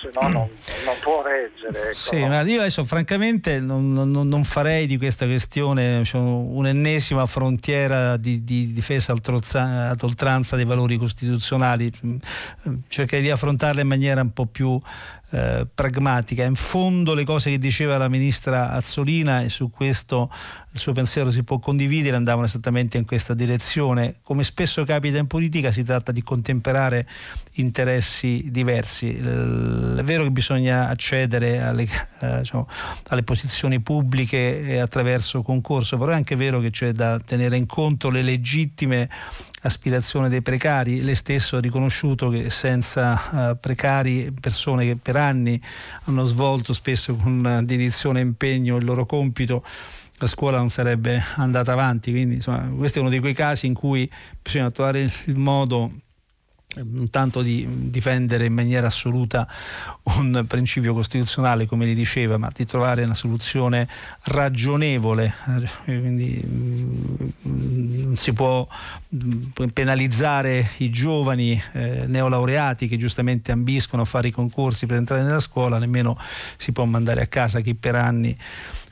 [0.00, 0.50] se no non,
[0.84, 1.90] non può reggere.
[1.90, 2.28] Ecco, sì, no?
[2.28, 8.42] ma io adesso francamente non, non, non, farei di questa questione cioè, un'ennesima frontiera di,
[8.44, 11.92] di difesa ad oltranza dei valori costituzionali,
[12.88, 14.80] cercherei di affrontarla in maniera un po' più
[15.30, 16.44] eh, pragmatica.
[16.44, 20.30] In fondo le cose che diceva la ministra Azzolina e su questo
[20.72, 24.16] il suo pensiero si può condividere andavano esattamente in questa direzione.
[24.22, 27.06] Come spesso capita in politica si tratta di contemperare
[27.54, 29.16] interessi diversi.
[29.16, 31.88] È vero che bisogna accedere alle,
[32.20, 32.68] eh, diciamo,
[33.08, 38.10] alle posizioni pubbliche attraverso concorso, però è anche vero che c'è da tenere in conto
[38.10, 39.08] le legittime
[39.60, 41.02] aspirazione dei precari.
[41.02, 45.60] Lei stesso ha riconosciuto che senza uh, precari, persone che per anni
[46.04, 49.64] hanno svolto spesso con dedizione e impegno il loro compito,
[50.18, 52.10] la scuola non sarebbe andata avanti.
[52.10, 54.10] Quindi insomma, questo è uno di quei casi in cui
[54.42, 55.92] bisogna trovare il modo
[57.10, 59.48] tanto di difendere in maniera assoluta
[60.18, 63.88] un principio costituzionale come li diceva, ma di trovare una soluzione
[64.24, 65.34] ragionevole.
[65.84, 68.66] Quindi mm, non si può
[69.14, 75.22] mm, penalizzare i giovani eh, neolaureati che giustamente ambiscono a fare i concorsi per entrare
[75.22, 76.16] nella scuola, nemmeno
[76.56, 78.36] si può mandare a casa chi per anni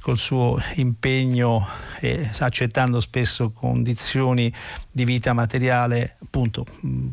[0.09, 1.69] col suo impegno
[2.01, 4.51] e accettando spesso condizioni
[4.91, 6.65] di vita materiale appunto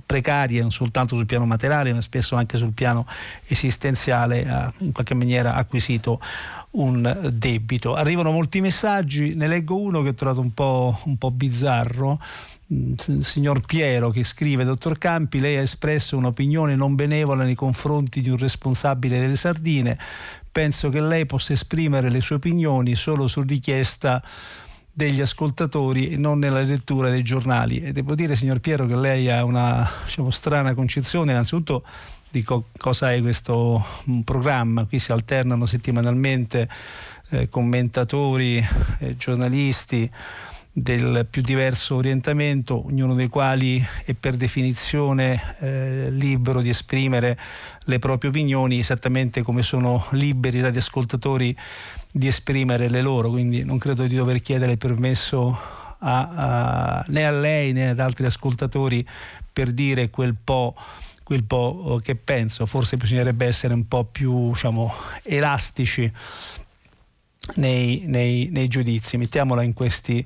[0.06, 3.06] precarie non soltanto sul piano materiale ma spesso anche sul piano
[3.48, 6.22] esistenziale ha in qualche maniera acquisito
[6.72, 7.96] un debito.
[7.96, 12.20] Arrivano molti messaggi, ne leggo uno che ho trovato un po', un po bizzarro
[13.20, 18.30] signor Piero che scrive dottor Campi lei ha espresso un'opinione non benevola nei confronti di
[18.30, 19.98] un responsabile delle sardine
[20.56, 24.24] penso che lei possa esprimere le sue opinioni solo su richiesta
[24.90, 27.82] degli ascoltatori e non nella lettura dei giornali.
[27.82, 31.84] E devo dire, signor Piero, che lei ha una diciamo, strana concezione, innanzitutto
[32.30, 33.86] di co- cosa è questo
[34.24, 34.86] programma.
[34.86, 36.70] Qui si alternano settimanalmente
[37.32, 38.66] eh, commentatori,
[39.00, 40.10] eh, giornalisti
[40.78, 47.40] del più diverso orientamento, ognuno dei quali è per definizione eh, libero di esprimere
[47.86, 51.56] le proprie opinioni esattamente come sono liberi i radioascoltatori
[52.12, 55.58] di esprimere le loro, quindi non credo di dover chiedere permesso
[56.00, 56.30] a,
[57.00, 59.08] a, né a lei né ad altri ascoltatori
[59.54, 60.76] per dire quel po'
[61.24, 66.12] quel po' che penso, forse bisognerebbe essere un po' più diciamo, elastici
[67.56, 70.26] nei, nei, nei giudizi, mettiamola in questi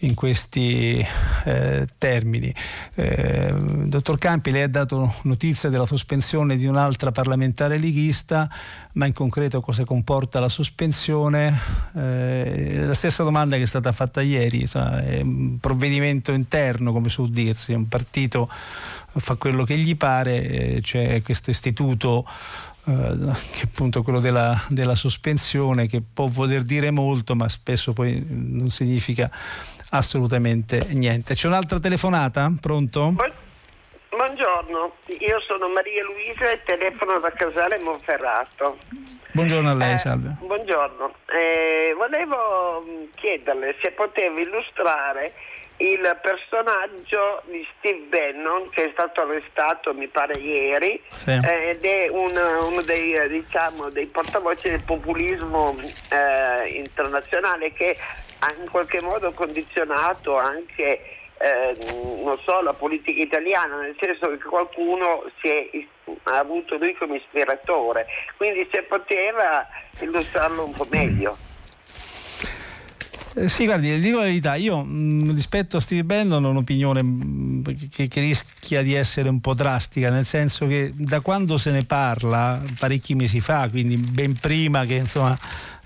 [0.00, 1.04] in questi
[1.44, 2.52] eh, termini.
[2.94, 3.54] Eh,
[3.86, 8.48] dottor Campi, lei ha dato notizia della sospensione di un'altra parlamentare leghista,
[8.92, 11.58] ma in concreto cosa comporta la sospensione?
[11.94, 17.08] Eh, la stessa domanda che è stata fatta ieri, sa, è un provvedimento interno, come
[17.08, 18.50] suol dirsi, un partito
[19.18, 22.26] fa quello che gli pare, eh, c'è questo istituto
[22.86, 23.16] eh,
[23.52, 28.24] che è appunto quello della, della, sospensione che può voler dire molto ma spesso poi
[28.28, 29.30] non significa
[29.90, 31.34] assolutamente niente.
[31.34, 32.52] C'è un'altra telefonata?
[32.60, 33.14] Pronto?
[34.08, 38.78] Buongiorno, io sono Maria Luisa e telefono da Casale Monferrato.
[39.32, 40.36] Buongiorno a lei, eh, salve.
[40.40, 45.34] Buongiorno, eh, volevo chiederle se poteva illustrare
[45.78, 51.30] il personaggio di Steve Bannon che è stato arrestato mi pare ieri sì.
[51.30, 52.34] eh, ed è un,
[52.70, 55.76] uno dei, eh, diciamo, dei, portavoce del populismo
[56.10, 57.96] eh, internazionale che
[58.38, 61.76] ha in qualche modo condizionato anche eh,
[62.24, 65.86] non so, la politica italiana, nel senso che qualcuno è,
[66.24, 68.06] ha avuto lui come ispiratore,
[68.36, 69.66] quindi se poteva
[70.00, 71.36] illustrarlo un po' meglio.
[73.38, 77.88] Eh, sì, guardi, dico la verità, io mh, rispetto a Steve Bannon ho un'opinione mh,
[77.90, 81.84] che, che, rischia di essere un po' drastica, nel senso che da quando se ne
[81.84, 85.38] parla, parecchi mesi fa, quindi ben prima che insomma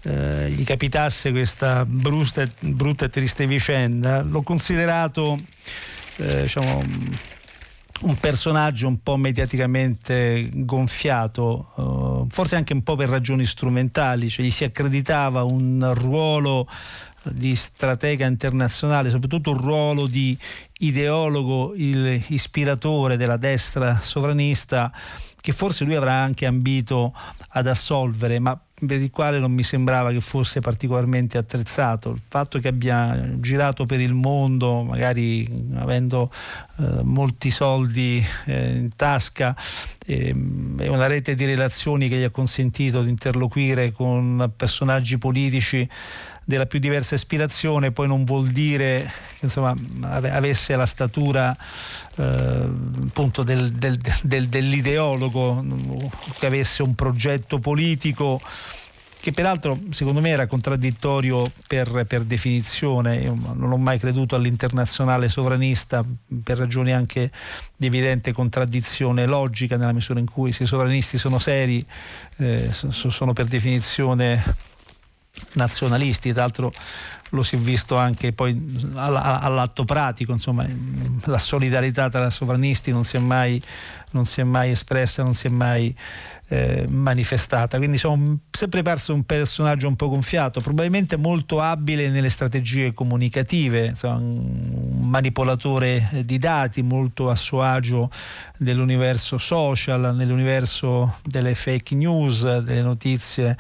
[0.03, 5.37] eh, gli capitasse questa brutta, brutta, e triste vicenda, l'ho considerato
[6.19, 6.83] eh, diciamo,
[8.03, 14.45] un personaggio un po' mediaticamente gonfiato, eh, forse anche un po' per ragioni strumentali, cioè
[14.45, 16.67] gli si accreditava un ruolo
[17.25, 20.37] di stratega internazionale, soprattutto un ruolo di
[20.79, 24.93] ideologo, il ispiratore della destra sovranista
[25.41, 27.15] che forse lui avrà anche ambito
[27.51, 32.11] ad assolvere, ma per il quale non mi sembrava che fosse particolarmente attrezzato.
[32.11, 36.31] Il fatto che abbia girato per il mondo, magari avendo
[36.79, 39.55] eh, molti soldi eh, in tasca,
[40.07, 40.35] eh,
[40.79, 45.89] è una rete di relazioni che gli ha consentito di interloquire con personaggi politici
[46.51, 51.57] della più diversa ispirazione poi non vuol dire che insomma, avesse la statura
[52.17, 55.65] eh, appunto del, del, del, dell'ideologo,
[56.39, 58.41] che avesse un progetto politico
[59.21, 65.29] che peraltro secondo me era contraddittorio per, per, definizione, io non ho mai creduto all'internazionale
[65.29, 66.03] sovranista
[66.43, 67.31] per ragioni anche
[67.77, 71.85] di evidente contraddizione logica nella misura in cui se i sovranisti sono seri
[72.39, 74.43] eh, sono per definizione
[75.53, 76.73] nazionalisti, tra l'altro
[77.31, 80.67] lo si è visto anche poi all'atto pratico, insomma
[81.25, 83.63] la solidarietà tra sovranisti non si è mai,
[84.23, 85.95] si è mai espressa, non si è mai
[86.51, 87.79] eh, manifestata.
[87.79, 93.87] Quindi sono sempre perso un personaggio un po' gonfiato, probabilmente molto abile nelle strategie comunicative,
[93.87, 98.11] insomma, un manipolatore di dati, molto a suo agio
[98.59, 103.57] nell'universo social, nell'universo delle fake news, delle notizie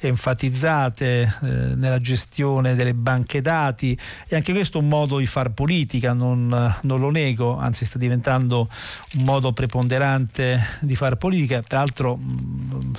[0.00, 3.96] enfatizzate, eh, nella gestione delle banche dati
[4.26, 7.98] e anche questo è un modo di far politica, non, non lo nego, anzi sta
[7.98, 8.68] diventando
[9.14, 12.18] un modo preponderante di far politica, tra l'altro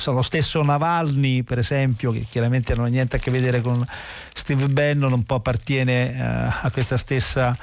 [0.06, 3.86] lo stesso Navalny per esempio che chiaramente non ha niente a che vedere con
[4.34, 7.58] Steve Bannon un po' appartiene eh, a questa stessa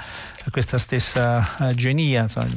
[0.50, 2.48] questa stessa eh, genia, insomma,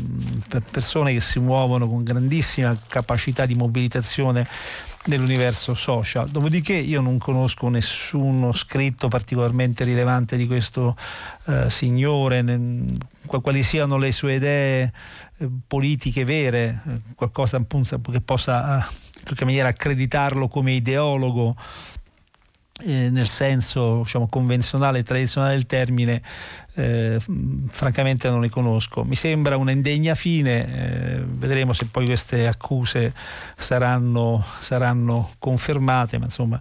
[0.47, 4.47] per persone che si muovono con grandissima capacità di mobilitazione
[5.05, 6.29] nell'universo social.
[6.29, 10.95] Dopodiché io non conosco nessuno scritto particolarmente rilevante di questo
[11.45, 12.43] eh, signore,
[13.27, 14.93] quali siano le sue idee
[15.37, 18.85] eh, politiche vere, eh, qualcosa appunto, che possa eh,
[19.17, 21.55] in qualche maniera accreditarlo come ideologo
[22.83, 26.21] eh, nel senso diciamo, convenzionale e tradizionale del termine,
[26.73, 27.17] eh,
[27.69, 29.03] francamente non le conosco.
[29.03, 33.13] Mi sembra un'indegna fine, eh, vedremo se poi queste accuse
[33.57, 36.59] saranno, saranno, confermate, ma insomma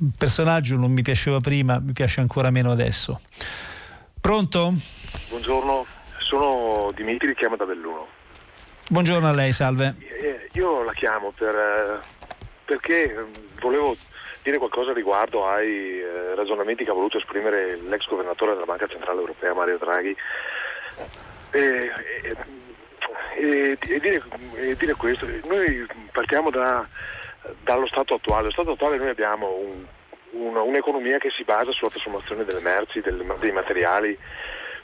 [0.00, 3.18] il personaggio non mi piaceva prima, mi piace ancora meno adesso.
[4.20, 4.74] Pronto?
[5.30, 5.86] Buongiorno,
[6.18, 8.06] sono Dimitri, chiamo da Belluno.
[8.88, 9.94] Buongiorno a lei, salve.
[9.98, 12.00] Eh, io la chiamo per, eh,
[12.66, 13.26] perché
[13.62, 13.96] volevo
[14.44, 19.18] dire qualcosa riguardo ai eh, ragionamenti che ha voluto esprimere l'ex governatore della Banca Centrale
[19.18, 20.14] Europea Mario Draghi.
[21.50, 21.90] E,
[22.22, 22.36] e,
[23.36, 24.22] e, e dire,
[24.76, 26.86] dire, questo, noi partiamo da,
[27.62, 29.86] dallo stato attuale, allo stato attuale noi abbiamo un,
[30.32, 34.18] un, un'economia che si basa sulla trasformazione delle merci, del, dei materiali,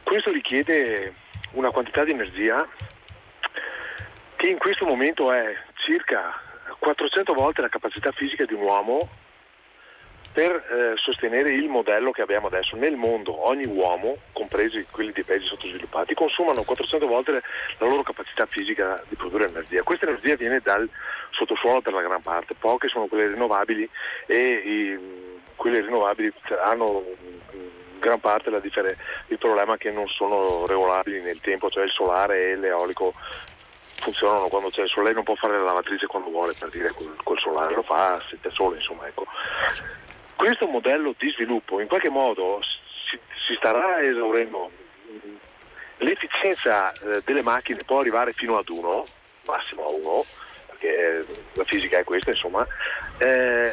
[0.02, 1.12] questo richiede
[1.52, 2.66] una quantità di energia
[4.36, 6.40] che in questo momento è circa
[6.78, 9.19] 400 volte la capacità fisica di un uomo
[10.32, 12.76] per eh, sostenere il modello che abbiamo adesso.
[12.76, 18.46] Nel mondo ogni uomo, compresi quelli dei paesi sottosviluppati, consumano 400 volte la loro capacità
[18.46, 19.82] fisica di produrre energia.
[19.82, 20.88] Questa energia viene dal
[21.30, 23.88] sottosuolo per la gran parte, poche sono quelle rinnovabili
[24.26, 24.98] e i,
[25.56, 26.32] quelle rinnovabili
[26.64, 27.04] hanno
[27.52, 28.96] in gran parte differ-
[29.28, 33.14] il problema che non sono regolabili nel tempo, cioè il solare e l'eolico
[34.00, 36.90] funzionano quando c'è il sole, lei non può fare la lavatrice quando vuole per dire
[36.90, 39.26] col, col solare, lo fa se c'è sole, insomma, ecco.
[40.40, 44.70] Questo modello di sviluppo in qualche modo si, si starà esaurendo.
[45.98, 49.04] L'efficienza eh, delle macchine può arrivare fino ad uno,
[49.44, 50.24] massimo a uno,
[50.66, 52.66] perché la fisica è questa, insomma.
[53.18, 53.70] Eh,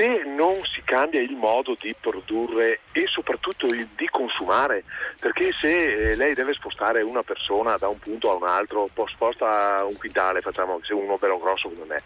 [0.00, 4.84] se non si cambia il modo di produrre e soprattutto di consumare,
[5.20, 5.68] perché se
[6.12, 10.40] eh, lei deve spostare una persona da un punto a un altro, sposta un quintale,
[10.40, 12.02] facciamo se uno bello grosso come me,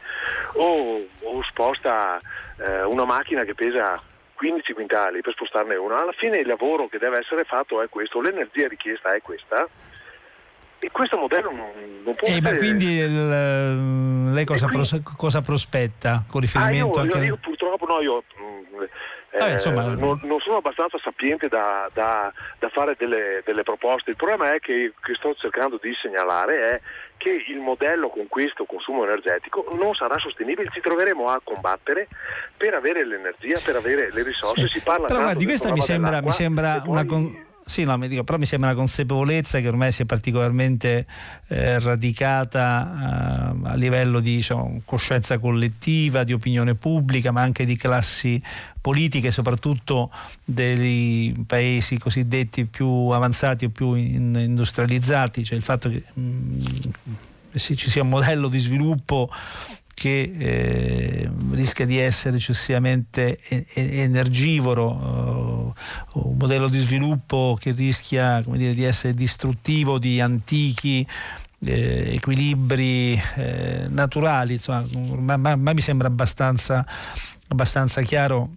[0.55, 2.21] o, o sposta
[2.59, 4.03] eh, una macchina che pesa
[4.35, 8.21] 15 quintali per spostarne una, alla fine il lavoro che deve essere fatto è questo,
[8.21, 9.69] l'energia richiesta è questa
[10.85, 11.71] e questo modello non,
[12.05, 12.53] non può eh, essere...
[12.53, 14.89] Ma quindi il, lei cosa, quindi...
[14.89, 17.19] pros, cosa, prospetta con riferimento ah, io, anche...
[17.19, 18.23] Io, io purtroppo no, io...
[19.31, 19.83] Eh, Vabbè, insomma...
[19.89, 24.11] non, non, sono abbastanza sapiente da, da, da fare delle, delle, proposte.
[24.11, 26.81] Il problema è che, che sto cercando di segnalare è
[27.17, 32.07] che il modello con questo consumo energetico non sarà sostenibile, ci troveremo a combattere
[32.57, 34.69] per avere l'energia, per avere le risorse.
[34.69, 34.75] Sì.
[34.75, 37.05] Si parla Però guardi, questa mi sembra, mi sembra una...
[37.05, 41.07] Con sì, no, mi dico, però mi sembra una consapevolezza che ormai si è particolarmente
[41.49, 47.77] eh, radicata eh, a livello di diciamo, coscienza collettiva, di opinione pubblica, ma anche di
[47.77, 48.41] classi
[48.81, 50.11] politiche, soprattutto
[50.45, 57.57] dei paesi cosiddetti più avanzati o più in, industrializzati, cioè il fatto che mh, mm,
[57.57, 59.31] ci sia un modello di sviluppo
[59.95, 63.39] che eh, rischia di essere eccessivamente
[63.75, 65.75] energivoro,
[66.13, 71.07] uh, un modello di sviluppo che rischia dire, di essere distruttivo di antichi
[71.61, 74.85] eh, equilibri eh, naturali, insomma,
[75.17, 76.85] ma, ma, ma, mi sembra abbastanza,
[77.49, 78.51] abbastanza chiaro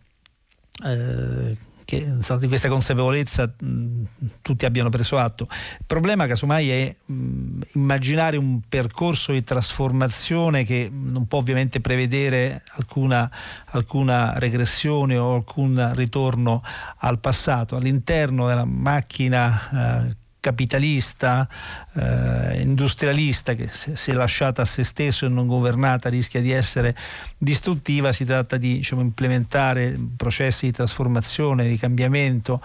[0.83, 1.55] eh,
[1.87, 2.05] che
[2.37, 4.03] di questa consapevolezza mh,
[4.41, 5.47] tutti abbiano preso atto.
[5.49, 12.63] Il problema casomai è mh, immaginare un percorso di trasformazione che non può ovviamente prevedere
[12.75, 13.31] alcuna,
[13.67, 16.61] alcuna regressione o alcun ritorno
[16.97, 17.77] al passato.
[17.77, 21.47] All'interno della macchina eh, capitalista,
[21.93, 26.95] eh, industrialista che se, lasciata a se stesso e non governata rischia di essere
[27.37, 32.61] distruttiva, si tratta di diciamo, implementare processi di trasformazione, di cambiamento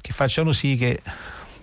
[0.00, 1.02] che facciano sì che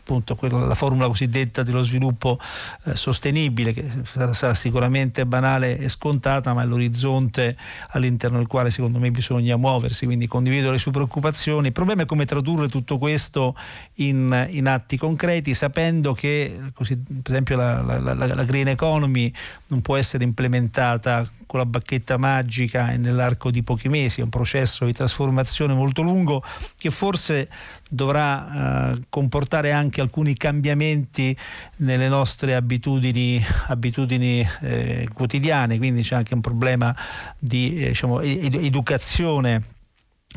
[0.03, 2.37] appunto quella, la formula cosiddetta dello sviluppo
[2.83, 7.55] eh, sostenibile che sarà, sarà, sicuramente banale e scontata ma è l'orizzonte
[7.91, 10.05] all'interno del quale secondo me bisogna muoversi.
[10.05, 11.67] Quindi condivido le sue preoccupazioni.
[11.67, 13.55] Il problema è come tradurre tutto questo
[13.95, 19.31] in, in atti concreti sapendo che così, per esempio la, la, la, la green economy
[19.67, 24.29] non può essere implementata con la bacchetta magica e nell'arco di pochi mesi, è un
[24.29, 26.43] processo di trasformazione molto lungo
[26.75, 27.47] che forse
[27.87, 31.35] dovrà eh, comportare anche alcuni cambiamenti
[31.77, 36.95] nelle nostre abitudini, abitudini eh, quotidiane, quindi c'è anche un problema
[37.37, 39.63] di eh, diciamo, ed- educazione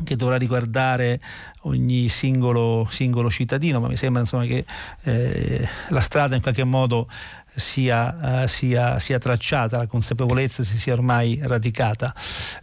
[0.03, 1.19] che dovrà riguardare
[1.61, 4.63] ogni singolo, singolo, cittadino, ma mi sembra insomma, che
[5.03, 7.09] eh, la strada in qualche modo
[7.53, 12.13] sia, uh, sia, sia, tracciata, la consapevolezza si sia ormai radicata.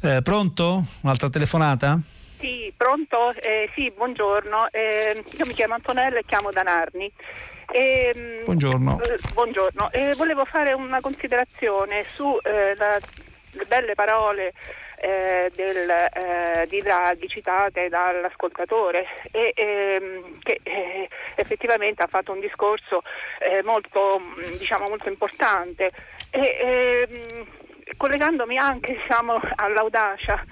[0.01, 0.87] Eh, pronto?
[1.01, 2.01] Un'altra telefonata?
[2.45, 3.33] Sì, pronto?
[3.37, 4.69] Eh, sì, buongiorno.
[4.71, 7.11] Eh, io mi chiamo Antonella e chiamo da Narni.
[7.73, 9.01] Eh, buongiorno.
[9.33, 9.89] buongiorno.
[10.15, 14.53] volevo fare una considerazione sulle eh, belle parole
[14.99, 22.41] eh, del, eh, di Draghi citate dall'ascoltatore e ehm, che eh, effettivamente ha fatto un
[22.41, 23.01] discorso
[23.39, 24.21] eh, molto,
[24.59, 25.91] diciamo, molto importante
[26.29, 27.47] e ehm,
[27.97, 30.43] collegandomi anche diciamo, all'audacia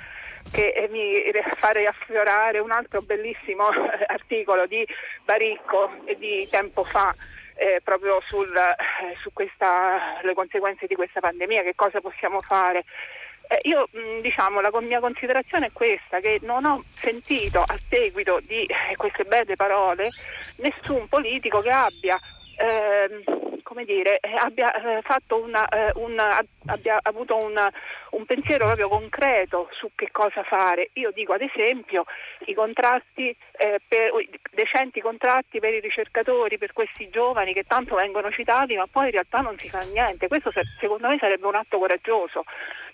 [0.50, 1.22] che mi
[1.54, 3.66] fa riaffiorare un altro bellissimo
[4.06, 4.86] articolo di
[5.24, 7.14] Baricco di tempo fa
[7.56, 12.84] eh, proprio sul, eh, su questa, le conseguenze di questa pandemia, che cosa possiamo fare.
[13.48, 18.40] Eh, io mh, diciamo la mia considerazione è questa, che non ho sentito a seguito
[18.40, 20.08] di eh, queste belle parole
[20.56, 22.18] nessun politico che abbia
[22.58, 25.02] eh, come dire, eh, abbia, eh,
[25.34, 27.72] una, eh, una, abbia avuto una,
[28.10, 30.90] un pensiero proprio concreto su che cosa fare.
[30.94, 32.04] Io dico ad esempio
[32.46, 34.12] i contratti, eh, per,
[34.52, 39.12] decenti contratti per i ricercatori, per questi giovani che tanto vengono citati ma poi in
[39.12, 40.28] realtà non si fa niente.
[40.28, 42.44] Questo secondo me sarebbe un atto coraggioso.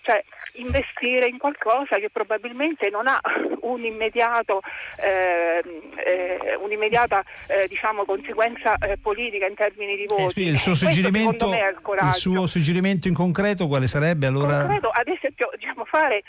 [0.01, 0.23] cioè
[0.53, 3.19] investire in qualcosa che probabilmente non ha
[3.61, 4.61] un immediato,
[5.01, 5.61] eh,
[5.95, 10.43] eh, un'immediata eh, diciamo, conseguenza politica in termini di voti.
[10.43, 14.61] Sì, suo suggerimento, il, suo suggerimento in concreto quale sarebbe allora?
[14.61, 16.23] Concreto, ad esempio, diciamo, fare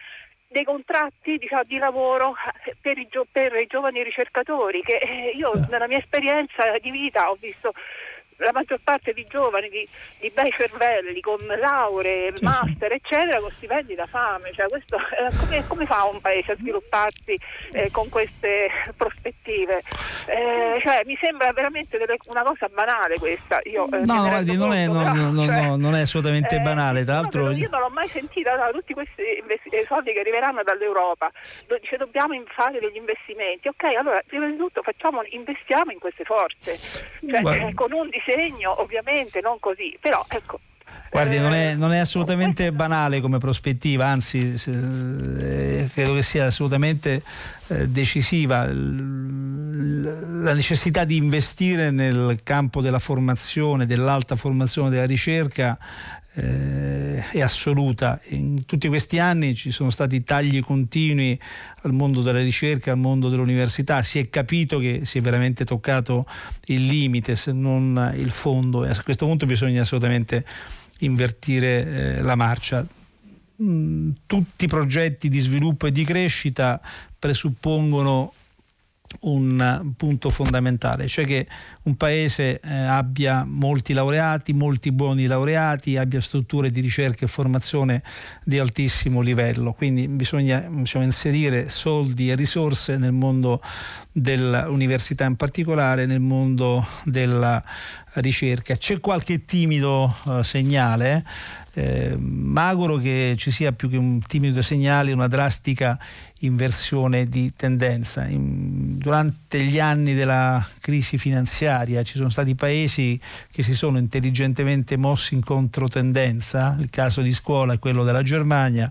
[0.48, 2.34] dei contratti diciamo, di lavoro
[2.80, 7.36] per i, per i, giovani ricercatori che eh, io nella mia esperienza di vita ho
[7.38, 7.72] visto
[8.40, 9.86] la maggior parte di giovani di,
[10.18, 12.94] di bei cervelli con lauree, sì, master, sì.
[12.94, 14.52] eccetera, con stipendi da fame.
[14.52, 17.38] Cioè, questo, eh, come, come, fa un paese a svilupparsi
[17.72, 19.82] eh, con queste prospettive?
[20.26, 23.60] Eh, cioè, mi sembra veramente delle, una cosa banale questa.
[23.64, 27.04] Io, eh, no, guardi, non, è, non, però, non, cioè, non, è, assolutamente eh, banale.
[27.04, 27.44] Tra l'altro...
[27.44, 31.30] No, io non l'ho mai sentita da tutti questi investi- soldi che arriveranno dall'Europa.
[31.80, 33.68] Dice dobbiamo fare degli investimenti.
[33.68, 36.76] Ok, allora prima di tutto facciamo, investiamo in queste forze.
[36.76, 40.60] Cioè, con un disegno segno, ovviamente non così, però ecco.
[41.10, 47.22] Guardi, non è, non è, assolutamente banale come prospettiva, anzi eh, credo che sia assolutamente
[47.66, 55.76] eh, decisiva la necessità di investire nel campo della formazione, dell'alta formazione, della ricerca
[56.34, 58.20] eh, è assoluta.
[58.28, 61.38] In tutti questi anni ci sono stati tagli continui
[61.82, 66.26] al mondo della ricerca, al mondo dell'università, si è capito che si è veramente toccato
[66.66, 70.44] il limite, se non il fondo e a questo punto bisogna assolutamente
[71.00, 72.86] invertire eh, la marcia.
[73.62, 76.80] Mm, tutti i progetti di sviluppo e di crescita
[77.18, 78.32] presuppongono
[79.20, 81.46] un punto fondamentale, cioè che
[81.82, 88.02] un paese eh, abbia molti laureati, molti buoni laureati, abbia strutture di ricerca e formazione
[88.44, 89.72] di altissimo livello.
[89.72, 93.60] Quindi bisogna diciamo, inserire soldi e risorse nel mondo
[94.12, 97.62] dell'università in particolare, nel mondo della
[98.14, 98.76] ricerca.
[98.76, 101.24] C'è qualche timido eh, segnale,
[101.72, 102.16] eh,
[102.54, 105.98] auguro che ci sia più che un timido segnale, una drastica
[106.40, 108.26] inversione di tendenza.
[108.26, 113.20] In, durante gli anni della crisi finanziaria ci sono stati paesi
[113.50, 118.90] che si sono intelligentemente mossi in controtendenza, il caso di scuola è quello della Germania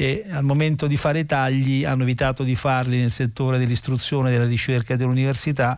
[0.00, 4.94] e al momento di fare tagli hanno evitato di farli nel settore dell'istruzione, della ricerca
[4.94, 5.76] e dell'università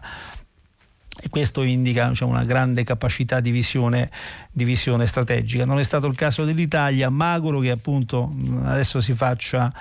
[1.23, 4.11] e questo indica diciamo, una grande capacità di visione,
[4.51, 5.65] di visione, strategica.
[5.65, 8.35] Non è stato il caso dell'Italia, ma auguro che appunto
[8.65, 9.73] adesso si faccia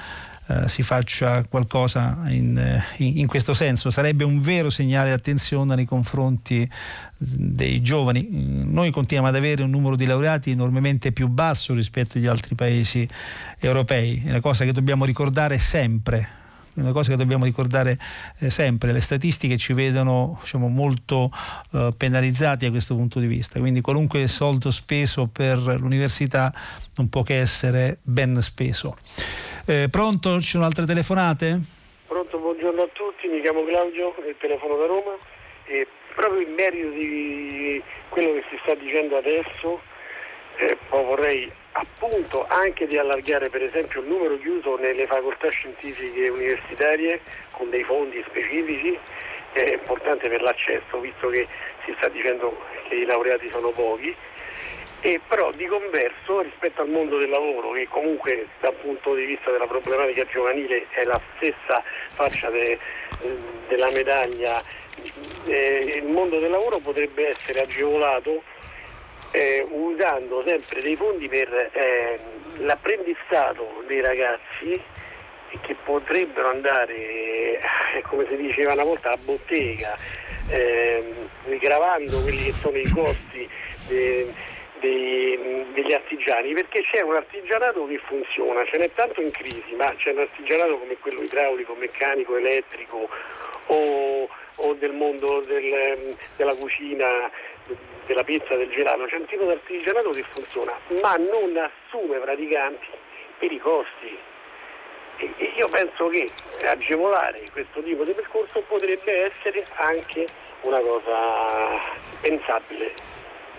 [0.52, 3.92] eh, si faccia qualcosa in, in, in, questo senso.
[3.92, 6.68] Sarebbe un vero segnale di attenzione nei confronti
[7.16, 8.28] dei giovani.
[8.32, 13.08] Noi continuiamo ad avere un numero di laureati enormemente più basso rispetto agli altri paesi
[13.60, 16.39] europei, è una cosa che dobbiamo ricordare sempre
[16.82, 17.98] una cosa che dobbiamo ricordare
[18.40, 21.32] eh, sempre, le statistiche ci vedono diciamo, molto
[21.74, 26.54] eh, penalizzati da questo punto di vista, quindi qualunque soldo speso per l'università
[26.96, 28.98] non può che essere ben speso.
[29.66, 30.40] Eh, pronto?
[30.42, 31.60] Ci sono altre telefonate?
[32.08, 35.16] Pronto, buongiorno a tutti, mi chiamo Claudio, telefono da Roma
[35.66, 39.80] e proprio in merito di quello che si sta dicendo adesso,
[40.58, 47.22] eh, vorrei appunto anche di allargare per esempio il numero chiuso nelle facoltà scientifiche universitarie
[47.52, 48.98] con dei fondi specifici
[49.54, 51.48] è importante per l'accesso visto che
[51.86, 52.58] si sta dicendo
[52.88, 54.16] che i laureati sono pochi.
[55.02, 59.50] E però di converso rispetto al mondo del lavoro che comunque dal punto di vista
[59.50, 62.78] della problematica giovanile è la stessa faccia de,
[63.70, 64.62] della medaglia
[65.46, 68.44] eh, il mondo del lavoro potrebbe essere agevolato
[69.32, 72.20] eh, usando sempre dei fondi per eh,
[72.58, 74.82] l'apprendistato dei ragazzi
[75.62, 79.98] che potrebbero andare, eh, come si diceva una volta, a bottega,
[80.50, 83.50] ehm, quelli che sono i costi
[84.80, 89.94] dei, degli artigiani, perché c'è un artigianato che funziona, ce n'è tanto in crisi, ma
[89.98, 93.10] c'è un artigianato come quello idraulico, meccanico, elettrico
[93.68, 97.30] o, o del mondo del, della cucina
[98.06, 102.88] della pizza, del gelato, c'è un tipo di artigianato che funziona, ma non assume praticanti
[103.38, 104.18] per i costi.
[105.18, 106.30] E, e io penso che
[106.66, 110.28] agevolare questo tipo di percorso potrebbe essere anche
[110.62, 111.80] una cosa
[112.22, 112.94] pensabile.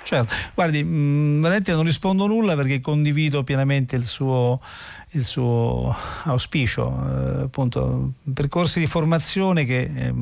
[0.02, 4.60] Certo, guardi, mh, mm, veramente non rispondo nulla perché condivido pienamente il suo,
[5.10, 10.12] il suo auspicio, eh, appunto, percorsi di formazione che eh,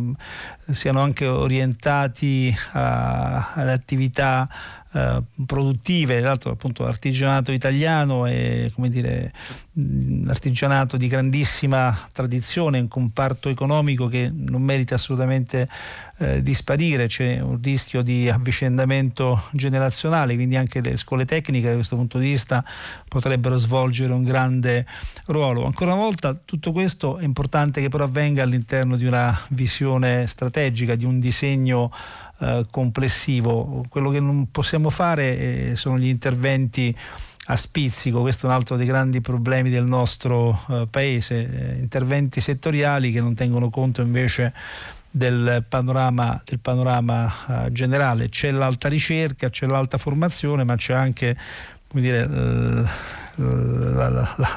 [0.70, 4.48] siano anche orientati alle attività
[4.92, 9.32] eh, produttive, tra l'altro appunto l'artigianato italiano è come dire
[10.26, 15.68] artigianato di grandissima tradizione, un comparto economico che non merita assolutamente
[16.18, 21.74] eh, di sparire, c'è un rischio di avvicendamento generazionale, quindi anche le scuole tecniche da
[21.74, 22.64] questo punto di vista
[23.08, 24.86] potrebbero svolgere un grande
[25.26, 25.64] ruolo.
[25.64, 30.56] Ancora una volta tutto questo è importante che però avvenga all'interno di una visione strategica,
[30.96, 31.90] di un disegno
[32.40, 33.84] eh, complessivo.
[33.88, 35.38] Quello che non possiamo fare
[35.70, 36.96] eh, sono gli interventi
[37.50, 42.40] a spizzico, questo è un altro dei grandi problemi del nostro eh, paese, eh, interventi
[42.40, 44.52] settoriali che non tengono conto invece
[45.10, 48.28] del panorama, del panorama uh, generale.
[48.28, 51.36] C'è l'alta ricerca, c'è l'alta formazione, ma c'è anche
[51.88, 52.28] come dire,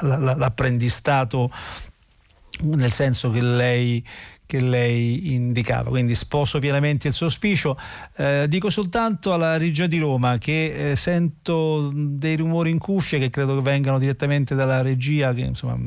[0.00, 1.50] l'apprendistato
[2.60, 4.04] nel senso che lei
[4.52, 7.78] che lei indicava, quindi sposo pienamente il suo auspicio.
[8.16, 13.30] Eh, dico soltanto alla Regia di Roma che eh, sento dei rumori in cuffia che
[13.30, 15.78] credo che vengano direttamente dalla regia, che insomma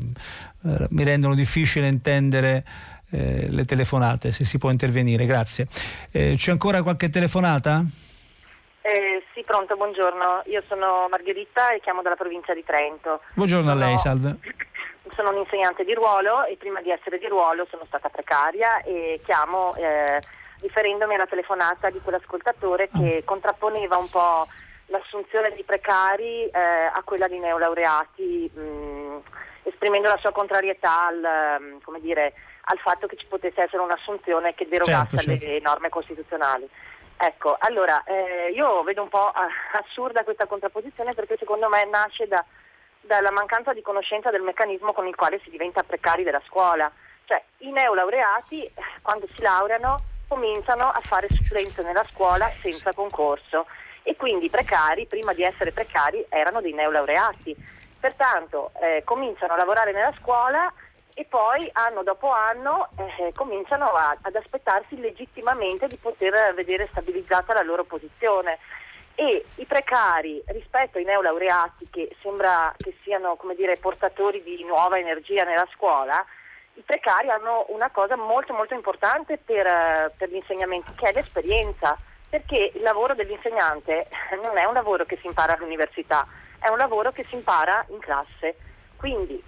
[0.64, 2.64] eh, mi rendono difficile intendere
[3.10, 5.26] eh, le telefonate, se si può intervenire.
[5.26, 5.68] Grazie.
[6.10, 7.84] Eh, c'è ancora qualche telefonata?
[8.80, 10.42] Eh, sì, pronto, buongiorno.
[10.46, 13.20] Io sono Margherita e chiamo dalla provincia di Trento.
[13.34, 13.80] Buongiorno sono...
[13.80, 14.38] a lei, salve
[15.14, 19.20] sono un insegnante di ruolo e prima di essere di ruolo sono stata precaria e
[19.24, 20.20] chiamo eh,
[20.60, 23.24] riferendomi alla telefonata di quell'ascoltatore che ah.
[23.24, 24.46] contrapponeva un po'
[24.86, 26.50] l'assunzione di precari eh,
[26.92, 29.20] a quella di neolaureati, mh,
[29.64, 32.34] esprimendo la sua contrarietà al, mh, dire,
[32.64, 35.44] al, fatto che ci potesse essere un'assunzione che derogasse certo, certo.
[35.46, 36.68] alle norme costituzionali.
[37.18, 39.32] Ecco, allora eh, io vedo un po'
[39.72, 42.44] assurda questa contrapposizione perché secondo me nasce da
[43.06, 46.90] dalla mancanza di conoscenza del meccanismo con il quale si diventa precari della scuola.
[47.24, 48.70] Cioè i neolaureati
[49.02, 49.96] quando si laureano
[50.28, 53.66] cominciano a fare supplenze nella scuola senza concorso
[54.02, 57.56] e quindi i precari prima di essere precari erano dei neolaureati.
[57.98, 60.72] Pertanto eh, cominciano a lavorare nella scuola
[61.14, 67.54] e poi anno dopo anno eh, cominciano a, ad aspettarsi legittimamente di poter vedere stabilizzata
[67.54, 68.58] la loro posizione
[69.16, 75.42] e i precari rispetto ai neolaureati che sembra che siano dire, portatori di nuova energia
[75.42, 76.24] nella scuola,
[76.74, 81.96] i precari hanno una cosa molto molto importante per, per gli insegnamenti che è l'esperienza,
[82.28, 84.06] perché il lavoro dell'insegnante
[84.42, 86.26] non è un lavoro che si impara all'università,
[86.60, 88.56] è un lavoro che si impara in classe.
[88.96, 89.42] Quindi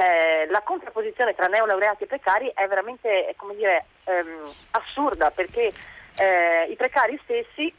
[0.00, 5.70] eh, la contrapposizione tra neolaureati e precari è veramente dire, ehm, assurda perché
[6.16, 7.72] eh, i precari stessi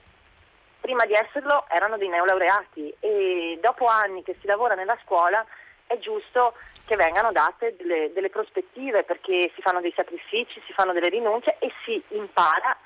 [0.86, 5.44] prima di esserlo erano dei neolaureati e dopo anni che si lavora nella scuola
[5.88, 6.53] è giusto
[6.86, 11.56] che vengano date delle, delle prospettive perché si fanno dei sacrifici, si fanno delle rinunce
[11.57, 12.78] e si impara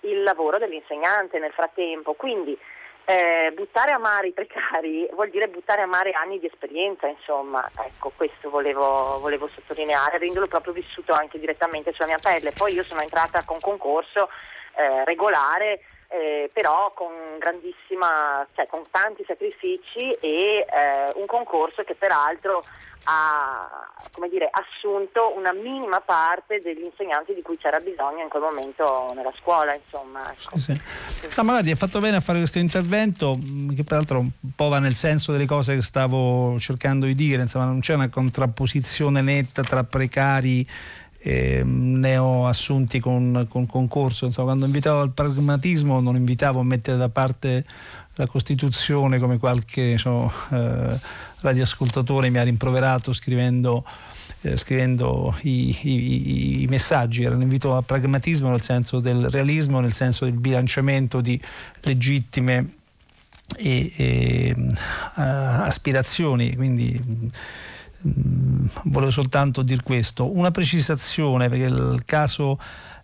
[0.00, 2.12] il lavoro dell'insegnante nel frattempo.
[2.12, 2.58] Quindi
[3.06, 7.64] eh, buttare a mare i precari vuol dire buttare a mare anni di esperienza, insomma,
[7.86, 12.52] ecco, questo volevo, volevo sottolineare, avendolo proprio vissuto anche direttamente sulla mia pelle.
[12.52, 14.28] Poi io sono entrata con concorso
[14.74, 21.94] eh, regolare eh, però con grandissima, cioè con tanti sacrifici e eh, un concorso che
[21.94, 22.64] peraltro
[23.08, 23.86] ha
[24.28, 29.32] dire, assunto una minima parte degli insegnanti di cui c'era bisogno in quel momento nella
[29.38, 29.74] scuola.
[29.74, 30.58] Insomma, ecco.
[30.58, 30.74] sì,
[31.08, 31.28] sì.
[31.36, 34.78] No, magari hai fatto bene a fare questo intervento mm, che peraltro un po' va
[34.78, 39.62] nel senso delle cose che stavo cercando di dire, insomma non c'è una contrapposizione netta
[39.62, 40.66] tra precari
[41.28, 44.26] eh, ne ho assunti con, con concorso.
[44.26, 47.64] Insomma, quando invitavo al pragmatismo non invitavo a mettere da parte
[48.14, 50.98] la Costituzione come qualche insomma, eh,
[51.40, 53.84] radioascoltatore mi ha rimproverato scrivendo,
[54.42, 57.24] eh, scrivendo i, i, i, messaggi.
[57.24, 61.38] Era un invito al pragmatismo nel senso del realismo, nel senso del bilanciamento di
[61.80, 62.74] legittime
[63.56, 64.72] e, e, uh,
[65.16, 66.54] aspirazioni.
[66.54, 67.32] Quindi,
[68.00, 70.36] volevo soltanto dire questo.
[70.36, 72.58] Una precisazione, perché il caso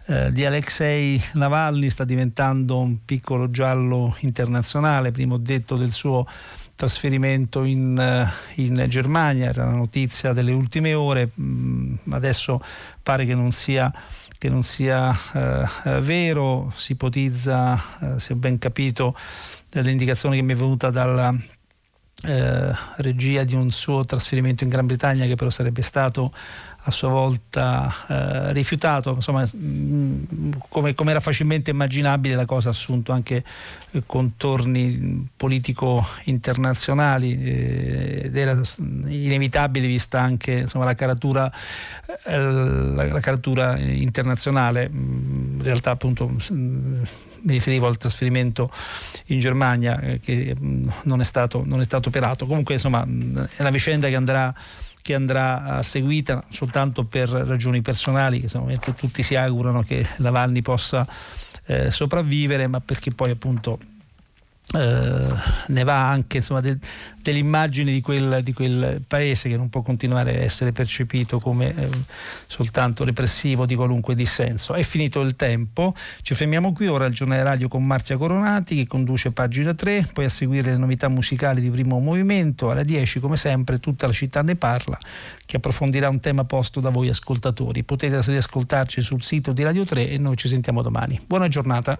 [0.06, 6.26] eh, di Alexei Navalny sta diventando un piccolo giallo internazionale, primo detto del suo
[6.74, 12.60] trasferimento in, uh, in, Germania, era una notizia delle ultime ore, mm, adesso
[13.00, 13.92] pare che non sia,
[14.38, 19.16] che non sia uh, vero, si ipotizza, uh, se ho ben capito,
[19.70, 21.32] dall'indicazione che mi è venuta dalla
[22.24, 26.32] eh, regia di un suo trasferimento in Gran Bretagna che però sarebbe stato
[26.84, 32.72] a sua volta eh, rifiutato, insomma mh, come, come, era facilmente immaginabile la cosa ha
[32.72, 33.44] assunto anche
[33.92, 38.60] eh, contorni politico internazionali eh, ed era
[39.06, 41.52] inevitabile vista anche insomma, la, caratura,
[42.24, 48.70] eh, la, la caratura internazionale, in realtà appunto mi riferivo al trasferimento
[49.26, 53.70] in Germania eh, che non è, stato, non è stato operato, comunque insomma è una
[53.70, 54.52] vicenda che andrà
[55.02, 61.06] che andrà eh, seguita soltanto per ragioni personali, che tutti si augurano che Navalny possa
[61.66, 63.78] eh, sopravvivere, ma perché poi appunto
[64.74, 65.34] eh,
[65.66, 66.78] ne va anche insomma, de,
[67.20, 71.88] dell'immagine di quel, di quel, paese che non può continuare a essere percepito come eh,
[72.46, 74.72] soltanto repressivo di qualunque dissenso.
[74.74, 78.86] È finito il tempo, ci fermiamo qui, ora il giornale radio con Marzia Coronati che
[78.86, 83.36] conduce pagina 3, poi a seguire le novità musicali di primo movimento, alle 10 come
[83.36, 84.98] sempre tutta la città ne parla,
[85.44, 87.82] che approfondirà un tema posto da voi ascoltatori.
[87.82, 91.20] Potete riascoltarci sul sito di Radio 3 e noi ci sentiamo domani.
[91.26, 91.98] Buona giornata.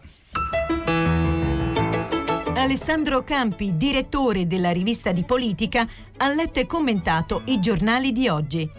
[2.54, 5.88] Alessandro Campi, direttore della rivista di politica,
[6.18, 8.70] ha letto e commentato i giornali di oggi.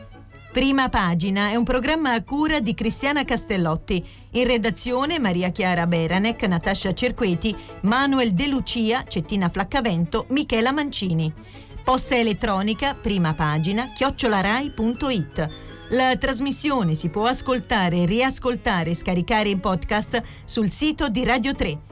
[0.51, 4.05] Prima pagina è un programma a cura di Cristiana Castellotti.
[4.33, 11.33] In redazione Maria Chiara Beranec, Natascia Cerqueti, Manuel De Lucia, Cettina Flaccavento, Michela Mancini.
[11.83, 15.47] Posta elettronica, prima pagina, chiocciolarai.it.
[15.89, 21.91] La trasmissione si può ascoltare, riascoltare e scaricare in podcast sul sito di Radio 3